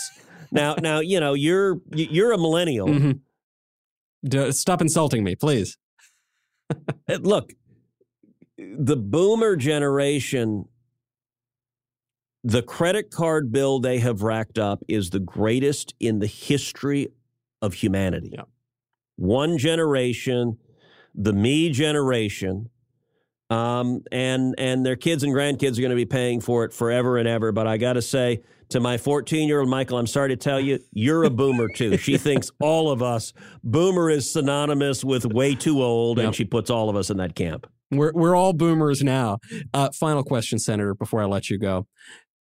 Now, 0.50 0.74
now, 0.74 1.00
you 1.00 1.20
know, 1.20 1.34
you're 1.34 1.80
you're 1.92 2.32
a 2.32 2.38
millennial. 2.38 2.88
Mm-hmm. 2.88 4.50
Stop 4.50 4.80
insulting 4.80 5.24
me, 5.24 5.34
please. 5.34 5.76
Look, 7.20 7.52
the 8.56 8.96
boomer 8.96 9.56
generation, 9.56 10.66
the 12.42 12.62
credit 12.62 13.10
card 13.10 13.52
bill 13.52 13.80
they 13.80 13.98
have 13.98 14.22
racked 14.22 14.58
up 14.58 14.82
is 14.88 15.10
the 15.10 15.20
greatest 15.20 15.94
in 15.98 16.20
the 16.20 16.26
history 16.26 17.08
of 17.60 17.74
humanity. 17.74 18.30
Yeah. 18.32 18.42
One 19.16 19.58
generation, 19.58 20.58
the 21.14 21.32
me 21.32 21.70
generation, 21.70 22.70
um, 23.54 24.02
and 24.10 24.54
and 24.58 24.84
their 24.84 24.96
kids 24.96 25.22
and 25.22 25.32
grandkids 25.32 25.78
are 25.78 25.80
going 25.80 25.90
to 25.90 25.96
be 25.96 26.04
paying 26.04 26.40
for 26.40 26.64
it 26.64 26.72
forever 26.72 27.18
and 27.18 27.28
ever. 27.28 27.52
But 27.52 27.66
I 27.66 27.76
got 27.76 27.92
to 27.92 28.02
say 28.02 28.40
to 28.70 28.80
my 28.80 28.98
14 28.98 29.46
year 29.46 29.60
old 29.60 29.68
Michael, 29.68 29.98
I'm 29.98 30.06
sorry 30.06 30.30
to 30.30 30.36
tell 30.36 30.58
you, 30.58 30.80
you're 30.92 31.24
a 31.24 31.30
boomer 31.30 31.68
too. 31.68 31.96
She 31.96 32.18
thinks 32.18 32.50
all 32.60 32.90
of 32.90 33.02
us 33.02 33.32
boomer 33.62 34.10
is 34.10 34.30
synonymous 34.30 35.04
with 35.04 35.24
way 35.24 35.54
too 35.54 35.82
old, 35.82 36.18
yep. 36.18 36.26
and 36.26 36.34
she 36.34 36.44
puts 36.44 36.68
all 36.68 36.90
of 36.90 36.96
us 36.96 37.10
in 37.10 37.16
that 37.18 37.36
camp. 37.36 37.66
We're 37.90 38.12
we're 38.12 38.34
all 38.34 38.52
boomers 38.52 39.02
now. 39.02 39.38
Uh, 39.72 39.90
final 39.92 40.24
question, 40.24 40.58
Senator, 40.58 40.94
before 40.94 41.22
I 41.22 41.26
let 41.26 41.48
you 41.48 41.58
go. 41.58 41.86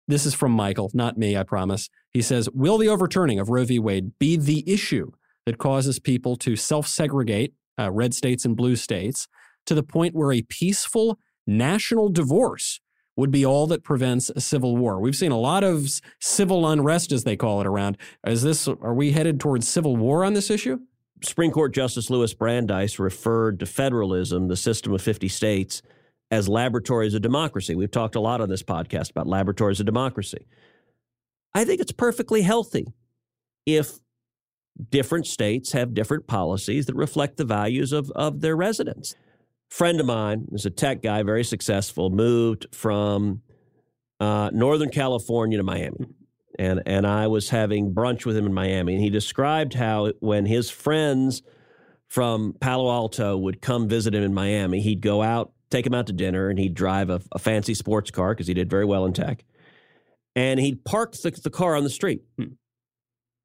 This 0.07 0.25
is 0.25 0.35
from 0.35 0.51
Michael, 0.51 0.91
not 0.93 1.17
me, 1.17 1.35
I 1.35 1.41
promise. 1.41 1.89
He 2.13 2.21
says, 2.21 2.47
Will 2.51 2.77
the 2.77 2.87
overturning 2.87 3.39
of 3.39 3.49
Roe 3.49 3.65
v. 3.65 3.79
Wade 3.79 4.11
be 4.19 4.37
the 4.37 4.63
issue 4.71 5.11
that 5.47 5.57
causes 5.57 5.99
people 5.99 6.35
to 6.37 6.55
self 6.55 6.87
segregate, 6.87 7.53
uh, 7.79 7.91
red 7.91 8.13
states 8.13 8.45
and 8.45 8.55
blue 8.55 8.75
states, 8.75 9.27
to 9.65 9.75
the 9.75 9.83
point 9.83 10.15
where 10.15 10.31
a 10.31 10.41
peaceful 10.41 11.19
national 11.47 12.09
divorce 12.09 12.79
would 13.15 13.31
be 13.31 13.45
all 13.45 13.67
that 13.67 13.83
prevents 13.83 14.29
a 14.29 14.41
civil 14.41 14.75
war? 14.75 14.99
We've 14.99 15.15
seen 15.15 15.31
a 15.31 15.39
lot 15.39 15.63
of 15.63 15.87
civil 16.19 16.67
unrest, 16.67 17.11
as 17.11 17.23
they 17.23 17.35
call 17.35 17.61
it, 17.61 17.67
around. 17.67 17.97
Is 18.25 18.43
this, 18.43 18.67
are 18.67 18.93
we 18.93 19.11
headed 19.11 19.39
towards 19.39 19.67
civil 19.67 19.95
war 19.95 20.23
on 20.23 20.33
this 20.33 20.49
issue? 20.49 20.79
Supreme 21.23 21.51
Court 21.51 21.73
Justice 21.73 22.09
Louis 22.09 22.33
Brandeis 22.33 22.99
referred 22.99 23.59
to 23.59 23.65
federalism, 23.65 24.47
the 24.47 24.57
system 24.57 24.93
of 24.93 25.01
50 25.01 25.27
states, 25.27 25.81
as 26.31 26.49
laboratories 26.49 27.13
of 27.13 27.21
democracy. 27.21 27.75
We've 27.75 27.91
talked 27.91 28.15
a 28.15 28.19
lot 28.19 28.41
on 28.41 28.49
this 28.49 28.63
podcast 28.63 29.11
about 29.11 29.27
laboratories 29.27 29.79
of 29.79 29.85
democracy. 29.85 30.47
I 31.53 31.63
think 31.63 31.79
it's 31.79 31.91
perfectly 31.91 32.41
healthy 32.41 32.87
if 33.65 33.99
different 34.89 35.25
states 35.25 35.71
have 35.71 35.93
different 35.93 36.27
policies 36.27 36.85
that 36.87 36.95
reflect 36.95 37.37
the 37.37 37.45
values 37.45 37.93
of, 37.93 38.11
of 38.11 38.41
their 38.41 38.55
residents. 38.55 39.15
Friend 39.69 39.99
of 39.99 40.05
mine 40.05 40.47
is 40.53 40.65
a 40.65 40.69
tech 40.69 41.01
guy, 41.01 41.23
very 41.23 41.43
successful, 41.43 42.09
moved 42.09 42.67
from 42.71 43.41
uh, 44.19 44.49
Northern 44.53 44.89
California 44.89 45.57
to 45.57 45.63
Miami. 45.63 46.07
And, 46.57 46.83
and 46.85 47.05
I 47.05 47.27
was 47.27 47.49
having 47.49 47.93
brunch 47.93 48.25
with 48.25 48.37
him 48.37 48.45
in 48.45 48.53
Miami, 48.53 48.93
and 48.93 49.03
he 49.03 49.09
described 49.09 49.73
how 49.73 50.13
when 50.19 50.45
his 50.45 50.69
friends 50.69 51.41
from 52.07 52.53
Palo 52.61 52.89
Alto 52.89 53.35
would 53.35 53.61
come 53.61 53.89
visit 53.89 54.15
him 54.15 54.23
in 54.23 54.33
Miami, 54.33 54.79
he'd 54.79 55.01
go 55.01 55.21
out 55.21 55.51
take 55.69 55.85
him 55.85 55.93
out 55.93 56.07
to 56.07 56.13
dinner, 56.13 56.49
and 56.49 56.59
he'd 56.59 56.73
drive 56.73 57.09
a, 57.09 57.21
a 57.31 57.39
fancy 57.39 57.73
sports 57.73 58.11
car 58.11 58.33
because 58.33 58.47
he 58.47 58.53
did 58.53 58.69
very 58.69 58.85
well 58.85 59.05
in 59.05 59.13
tech. 59.13 59.43
And 60.35 60.59
he'd 60.59 60.83
park 60.85 61.13
the, 61.13 61.31
the 61.31 61.49
car 61.49 61.75
on 61.75 61.83
the 61.83 61.89
street. 61.89 62.23
Hmm. 62.37 62.53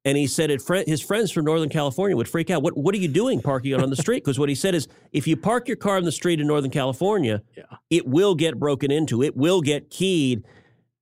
And 0.03 0.17
he 0.17 0.25
said 0.25 0.49
it, 0.49 0.63
his 0.87 1.01
friends 1.01 1.31
from 1.31 1.45
Northern 1.45 1.69
California 1.69 2.17
would 2.17 2.27
freak 2.27 2.49
out. 2.49 2.63
What, 2.63 2.75
what 2.75 2.95
are 2.95 2.97
you 2.97 3.07
doing 3.07 3.39
parking 3.39 3.75
on 3.75 3.91
the 3.91 3.95
street? 3.95 4.23
Because 4.23 4.39
what 4.39 4.49
he 4.49 4.55
said 4.55 4.73
is 4.73 4.87
if 5.11 5.27
you 5.27 5.37
park 5.37 5.67
your 5.67 5.77
car 5.77 5.97
on 5.97 6.05
the 6.05 6.11
street 6.11 6.39
in 6.39 6.47
Northern 6.47 6.71
California, 6.71 7.43
yeah. 7.55 7.63
it 7.91 8.07
will 8.07 8.33
get 8.33 8.57
broken 8.57 8.89
into, 8.89 9.21
it 9.21 9.37
will 9.37 9.61
get 9.61 9.91
keyed. 9.91 10.43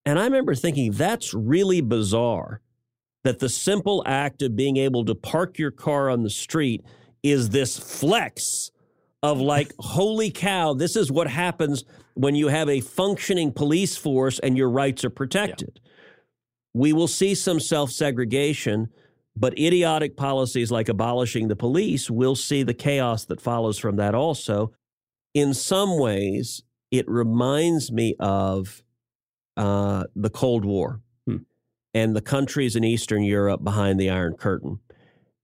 And 0.06 0.20
I 0.20 0.26
remember 0.26 0.54
thinking 0.54 0.92
that's 0.92 1.34
really 1.34 1.80
bizarre 1.80 2.62
that 3.24 3.40
the 3.40 3.50
simple 3.50 4.04
act 4.06 4.42
of 4.42 4.56
being 4.56 4.78
able 4.78 5.06
to 5.06 5.16
park 5.16 5.58
your 5.58 5.72
car 5.72 6.10
on 6.10 6.24
the 6.24 6.30
street 6.30 6.84
is 7.24 7.50
this 7.50 7.78
flex 7.78 8.72
of 9.24 9.40
like, 9.40 9.72
holy 9.80 10.30
cow, 10.30 10.74
this 10.74 10.98
is 10.98 11.10
what 11.10 11.28
happens 11.28 11.86
when 12.16 12.36
you 12.36 12.50
have 12.50 12.70
a 12.70 12.82
functioning 12.82 13.52
police 13.54 13.96
force 13.96 14.40
and 14.40 14.58
your 14.58 14.70
rights 14.70 15.06
are 15.06 15.10
protected. 15.10 15.80
Yeah. 15.82 15.92
We 16.74 16.94
will 16.94 17.08
see 17.08 17.36
some 17.36 17.60
self 17.60 17.92
segregation, 17.92 18.90
but 19.36 19.58
idiotic 19.58 20.16
policies 20.16 20.72
like 20.72 20.90
abolishing 20.90 21.48
the 21.48 21.56
police 21.56 22.10
will 22.10 22.36
see 22.36 22.64
the 22.64 22.74
chaos 22.74 23.26
that 23.26 23.42
follows 23.42 23.78
from 23.78 23.96
that 23.98 24.16
also. 24.16 24.74
In 25.34 25.54
some 25.54 25.98
ways, 26.00 26.64
it 26.92 27.08
reminds 27.08 27.92
me 27.92 28.16
of 28.20 28.84
uh, 29.58 30.06
the 30.16 30.30
Cold 30.30 30.66
War 30.66 31.02
hmm. 31.26 31.38
and 31.94 32.16
the 32.16 32.22
countries 32.22 32.76
in 32.76 32.84
Eastern 32.84 33.24
Europe 33.24 33.64
behind 33.64 34.00
the 34.00 34.10
Iron 34.10 34.36
Curtain. 34.36 34.80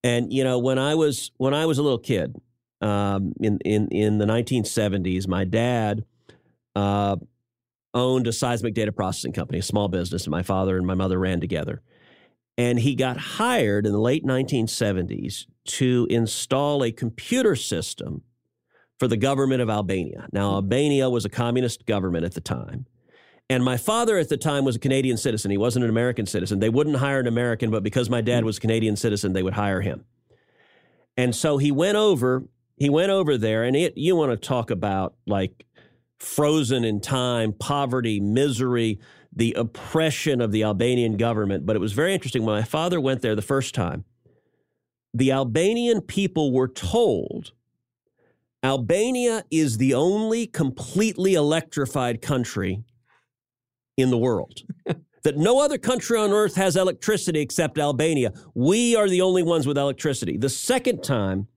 And 0.04 0.32
you 0.32 0.44
know, 0.44 0.60
when 0.60 0.78
I 0.78 0.96
was 0.96 1.32
when 1.38 1.54
I 1.54 1.66
was 1.66 1.78
a 1.78 1.84
little 1.84 2.00
kid, 2.00 2.36
um, 2.82 3.34
in, 3.40 3.60
in, 3.66 3.88
in 3.88 4.18
the 4.18 4.26
1970s, 4.26 5.28
my 5.28 5.44
dad 5.44 6.06
uh, 6.76 7.16
owned 7.96 8.28
a 8.28 8.34
seismic 8.34 8.76
data 8.76 8.92
processing 8.92 9.32
company, 9.32 9.60
a 9.60 9.64
small 9.64 9.88
business, 9.88 10.26
and 10.26 10.32
my 10.32 10.44
father 10.44 10.78
and 10.78 10.86
my 10.86 10.94
mother 10.94 11.18
ran 11.18 11.40
together. 11.40 11.82
And 12.58 12.80
he 12.80 12.96
got 12.96 13.18
hired 13.18 13.86
in 13.86 13.92
the 13.92 14.00
late 14.00 14.24
1970s 14.24 15.46
to 15.66 16.08
install 16.10 16.84
a 16.84 16.92
computer 16.92 17.56
system 17.56 18.22
for 19.00 19.08
the 19.08 19.18
government 19.18 19.62
of 19.62 19.70
Albania. 19.70 20.28
Now, 20.32 20.52
hmm. 20.52 20.56
Albania 20.56 21.10
was 21.10 21.26
a 21.26 21.30
communist 21.30 21.86
government 21.86 22.26
at 22.26 22.34
the 22.34 22.42
time. 22.42 22.86
And 23.50 23.64
my 23.64 23.78
father 23.78 24.18
at 24.18 24.30
the 24.30 24.38
time 24.38 24.66
was 24.66 24.76
a 24.76 24.80
Canadian 24.80 25.18
citizen. 25.18 25.52
He 25.52 25.58
wasn't 25.58 25.84
an 25.84 25.90
American 25.90 26.26
citizen. 26.26 26.60
They 26.60 26.70
wouldn't 26.70 26.98
hire 26.98 27.20
an 27.20 27.28
American, 27.28 27.72
but 27.72 27.84
because 27.84 28.10
my 28.10 28.22
dad 28.22 28.42
hmm. 28.42 28.46
was 28.46 28.58
a 28.58 28.62
Canadian 28.62 28.96
citizen, 28.96 29.34
they 29.34 29.44
would 29.44 29.54
hire 29.54 29.82
him. 29.82 30.06
And 31.18 31.34
so 31.34 31.58
he 31.58 31.72
went 31.72 31.96
over 31.96 32.44
he 32.78 32.90
went 32.90 33.10
over 33.10 33.38
there, 33.38 33.64
and 33.64 33.76
it, 33.76 33.98
you 33.98 34.16
want 34.16 34.32
to 34.32 34.38
talk 34.38 34.70
about 34.70 35.16
like 35.26 35.66
frozen 36.20 36.84
in 36.84 37.02
time, 37.02 37.54
poverty, 37.54 38.20
misery, 38.20 39.00
the 39.34 39.54
oppression 39.54 40.42
of 40.42 40.52
the 40.52 40.64
Albanian 40.64 41.18
government. 41.18 41.66
But 41.66 41.76
it 41.76 41.80
was 41.80 41.94
very 41.94 42.14
interesting. 42.14 42.44
When 42.44 42.56
my 42.56 42.64
father 42.64 43.02
went 43.02 43.22
there 43.22 43.36
the 43.36 43.42
first 43.42 43.76
time, 43.76 44.06
the 45.14 45.32
Albanian 45.32 46.02
people 46.02 46.52
were 46.52 46.68
told 46.68 47.54
Albania 48.64 49.46
is 49.52 49.78
the 49.78 49.94
only 49.94 50.48
completely 50.48 51.36
electrified 51.36 52.22
country 52.22 52.84
in 53.98 54.10
the 54.10 54.18
world. 54.18 54.62
that 55.26 55.38
no 55.38 55.60
other 55.60 55.78
country 55.78 56.18
on 56.18 56.32
earth 56.32 56.56
has 56.56 56.76
electricity 56.76 57.42
except 57.42 57.78
Albania. 57.80 58.32
We 58.54 58.96
are 58.96 59.10
the 59.10 59.22
only 59.22 59.44
ones 59.44 59.68
with 59.68 59.78
electricity. 59.78 60.38
The 60.38 60.50
second 60.50 61.04
time, 61.04 61.48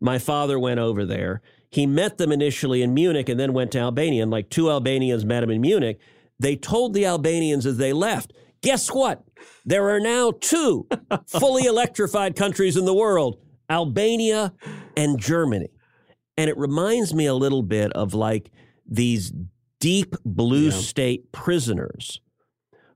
my 0.00 0.18
father 0.18 0.58
went 0.58 0.80
over 0.80 1.04
there. 1.04 1.42
He 1.70 1.86
met 1.86 2.18
them 2.18 2.32
initially 2.32 2.82
in 2.82 2.94
Munich 2.94 3.28
and 3.28 3.38
then 3.38 3.52
went 3.52 3.72
to 3.72 3.78
Albania. 3.78 4.22
And 4.22 4.30
like 4.30 4.50
two 4.50 4.70
Albanians 4.70 5.24
met 5.24 5.42
him 5.42 5.50
in 5.50 5.60
Munich. 5.60 5.98
They 6.38 6.56
told 6.56 6.94
the 6.94 7.06
Albanians 7.06 7.66
as 7.66 7.76
they 7.76 7.92
left, 7.92 8.32
guess 8.62 8.88
what? 8.88 9.24
There 9.64 9.90
are 9.90 10.00
now 10.00 10.32
two 10.40 10.86
fully 11.26 11.64
electrified 11.64 12.36
countries 12.36 12.76
in 12.76 12.84
the 12.84 12.94
world 12.94 13.38
Albania 13.68 14.54
and 14.96 15.18
Germany. 15.18 15.68
And 16.36 16.48
it 16.48 16.56
reminds 16.56 17.12
me 17.12 17.26
a 17.26 17.34
little 17.34 17.62
bit 17.62 17.92
of 17.92 18.14
like 18.14 18.50
these 18.86 19.32
deep 19.80 20.14
blue 20.24 20.70
yeah. 20.70 20.70
state 20.70 21.32
prisoners 21.32 22.20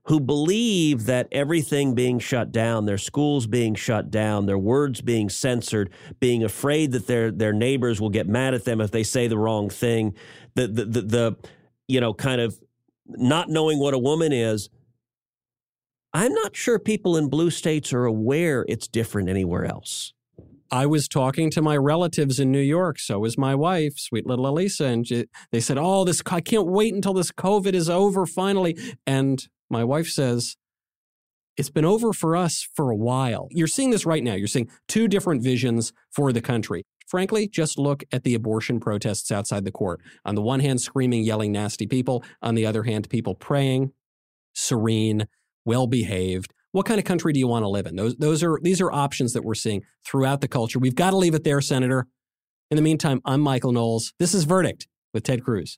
who 0.05 0.19
believe 0.19 1.05
that 1.05 1.27
everything 1.31 1.95
being 1.95 2.19
shut 2.19 2.51
down, 2.51 2.85
their 2.85 2.97
schools 2.97 3.47
being 3.47 3.73
shut 3.73 4.11
down, 4.11 4.45
their 4.45 4.57
words 4.57 5.01
being 5.01 5.29
censored, 5.29 5.89
being 6.19 6.43
afraid 6.43 6.91
that 6.91 7.07
their 7.07 7.31
their 7.31 7.53
neighbors 7.53 8.01
will 8.01 8.09
get 8.09 8.27
mad 8.27 8.53
at 8.53 8.65
them 8.65 8.81
if 8.81 8.91
they 8.91 9.03
say 9.03 9.27
the 9.27 9.37
wrong 9.37 9.69
thing, 9.69 10.13
the 10.55 10.67
the 10.67 10.85
the, 10.85 11.01
the 11.01 11.35
you 11.87 12.01
know 12.01 12.13
kind 12.13 12.41
of 12.41 12.59
not 13.07 13.49
knowing 13.49 13.79
what 13.79 13.93
a 13.93 13.99
woman 13.99 14.33
is. 14.33 14.69
I'm 16.13 16.33
not 16.33 16.55
sure 16.55 16.77
people 16.77 17.17
in 17.17 17.29
blue 17.29 17.49
states 17.49 17.91
are 17.91 18.05
aware 18.05 18.65
it's 18.67 18.87
different 18.87 19.29
anywhere 19.29 19.65
else. 19.65 20.13
I 20.69 20.85
was 20.85 21.07
talking 21.07 21.49
to 21.51 21.61
my 21.61 21.77
relatives 21.77 22.39
in 22.39 22.51
New 22.51 22.59
York. 22.59 22.99
So 22.99 23.19
was 23.19 23.37
my 23.37 23.55
wife, 23.55 23.93
sweet 23.97 24.25
little 24.25 24.47
Elisa, 24.47 24.85
and 24.85 25.07
she, 25.07 25.25
they 25.51 25.59
said, 25.59 25.77
"Oh, 25.79 26.03
this 26.03 26.21
I 26.29 26.41
can't 26.41 26.67
wait 26.67 26.93
until 26.93 27.13
this 27.13 27.31
COVID 27.31 27.73
is 27.73 27.89
over 27.89 28.25
finally." 28.25 28.77
And 29.07 29.47
my 29.73 29.83
wife 29.83 30.07
says, 30.07 30.55
it's 31.57 31.69
been 31.69 31.85
over 31.85 32.13
for 32.13 32.35
us 32.35 32.67
for 32.73 32.89
a 32.89 32.95
while. 32.95 33.47
You're 33.51 33.67
seeing 33.67 33.91
this 33.91 34.05
right 34.05 34.23
now. 34.23 34.33
You're 34.33 34.47
seeing 34.47 34.69
two 34.87 35.07
different 35.07 35.43
visions 35.43 35.91
for 36.09 36.31
the 36.31 36.41
country. 36.41 36.83
Frankly, 37.07 37.47
just 37.47 37.77
look 37.77 38.03
at 38.11 38.23
the 38.23 38.33
abortion 38.33 38.79
protests 38.79 39.31
outside 39.31 39.65
the 39.65 39.71
court. 39.71 39.99
On 40.25 40.35
the 40.35 40.41
one 40.41 40.61
hand, 40.61 40.81
screaming, 40.81 41.23
yelling, 41.23 41.51
nasty 41.51 41.85
people. 41.85 42.23
On 42.41 42.55
the 42.55 42.65
other 42.65 42.83
hand, 42.83 43.09
people 43.09 43.35
praying, 43.35 43.91
serene, 44.53 45.27
well 45.65 45.85
behaved. 45.85 46.53
What 46.71 46.87
kind 46.87 46.99
of 46.99 47.05
country 47.05 47.33
do 47.33 47.39
you 47.39 47.47
want 47.47 47.63
to 47.63 47.69
live 47.69 47.85
in? 47.85 47.95
Those, 47.95 48.15
those 48.15 48.41
are, 48.41 48.57
these 48.63 48.81
are 48.81 48.91
options 48.91 49.33
that 49.33 49.43
we're 49.43 49.53
seeing 49.53 49.83
throughout 50.03 50.41
the 50.41 50.47
culture. 50.47 50.79
We've 50.79 50.95
got 50.95 51.11
to 51.11 51.17
leave 51.17 51.35
it 51.35 51.43
there, 51.43 51.61
Senator. 51.61 52.07
In 52.71 52.77
the 52.77 52.81
meantime, 52.81 53.21
I'm 53.25 53.41
Michael 53.41 53.73
Knowles. 53.73 54.13
This 54.17 54.33
is 54.33 54.45
Verdict 54.45 54.87
with 55.13 55.23
Ted 55.23 55.43
Cruz. 55.43 55.77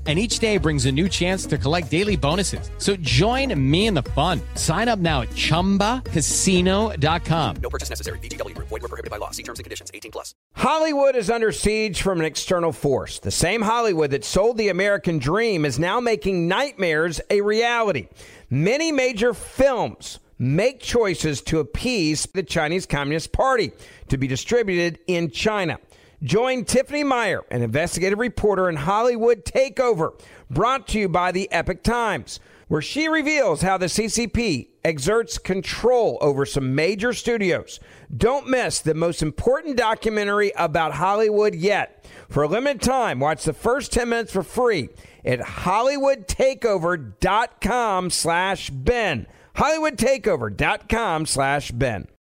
And 0.07 0.17
each 0.17 0.39
day 0.39 0.57
brings 0.57 0.87
a 0.87 0.91
new 0.91 1.07
chance 1.07 1.45
to 1.45 1.59
collect 1.59 1.91
daily 1.91 2.15
bonuses. 2.15 2.71
So 2.79 2.95
join 2.95 3.53
me 3.71 3.85
in 3.85 3.93
the 3.93 4.01
fun. 4.01 4.41
Sign 4.55 4.89
up 4.89 4.97
now 4.97 5.21
at 5.21 5.29
chumbacasino.com. 5.29 7.55
No 7.61 7.69
purchase 7.69 7.91
necessary. 7.91 8.17
VGW 8.17 8.55
Group. 8.55 8.69
Void 8.69 8.81
were 8.81 8.87
prohibited 8.87 9.11
by 9.11 9.17
law. 9.17 9.29
See 9.29 9.43
terms 9.43 9.59
and 9.59 9.63
conditions. 9.63 9.91
18 9.93 10.11
plus. 10.11 10.33
Hollywood 10.55 11.15
is 11.15 11.29
under 11.29 11.51
siege 11.51 12.01
from 12.01 12.19
an 12.19 12.25
external 12.25 12.71
force. 12.71 13.19
The 13.19 13.29
same 13.29 13.61
Hollywood 13.61 14.09
that 14.09 14.25
sold 14.25 14.57
the 14.57 14.69
American 14.69 15.19
dream 15.19 15.65
is 15.65 15.77
now 15.77 15.99
making 15.99 16.47
nightmares 16.47 17.21
a 17.29 17.41
reality. 17.41 18.07
Many 18.49 18.91
major 18.91 19.35
films 19.35 20.17
make 20.39 20.79
choices 20.79 21.43
to 21.43 21.59
appease 21.59 22.27
the 22.33 22.41
Chinese 22.41 22.87
Communist 22.87 23.31
Party 23.31 23.71
to 24.09 24.17
be 24.17 24.25
distributed 24.27 24.97
in 25.05 25.29
China. 25.29 25.77
Join 26.23 26.65
Tiffany 26.65 27.03
Meier, 27.03 27.43
an 27.49 27.63
investigative 27.63 28.19
reporter 28.19 28.69
in 28.69 28.75
Hollywood 28.75 29.43
Takeover, 29.43 30.11
brought 30.51 30.87
to 30.89 30.99
you 30.99 31.09
by 31.09 31.31
the 31.31 31.51
Epoch 31.51 31.81
Times, 31.81 32.39
where 32.67 32.81
she 32.81 33.07
reveals 33.07 33.63
how 33.63 33.79
the 33.79 33.87
CCP 33.87 34.67
exerts 34.83 35.39
control 35.39 36.19
over 36.21 36.45
some 36.45 36.75
major 36.75 37.11
studios. 37.11 37.79
Don't 38.15 38.47
miss 38.47 38.79
the 38.79 38.93
most 38.93 39.23
important 39.23 39.77
documentary 39.77 40.51
about 40.55 40.93
Hollywood 40.93 41.55
yet. 41.55 42.05
For 42.29 42.43
a 42.43 42.47
limited 42.47 42.83
time, 42.83 43.19
watch 43.19 43.43
the 43.43 43.53
first 43.53 43.91
10 43.91 44.09
minutes 44.09 44.31
for 44.31 44.43
free 44.43 44.89
at 45.25 45.39
hollywoodtakeover.com 45.39 48.09
slash 48.11 48.69
Ben. 48.69 49.25
hollywoodtakeover.com 49.55 51.25
slash 51.25 51.71
Ben. 51.71 52.07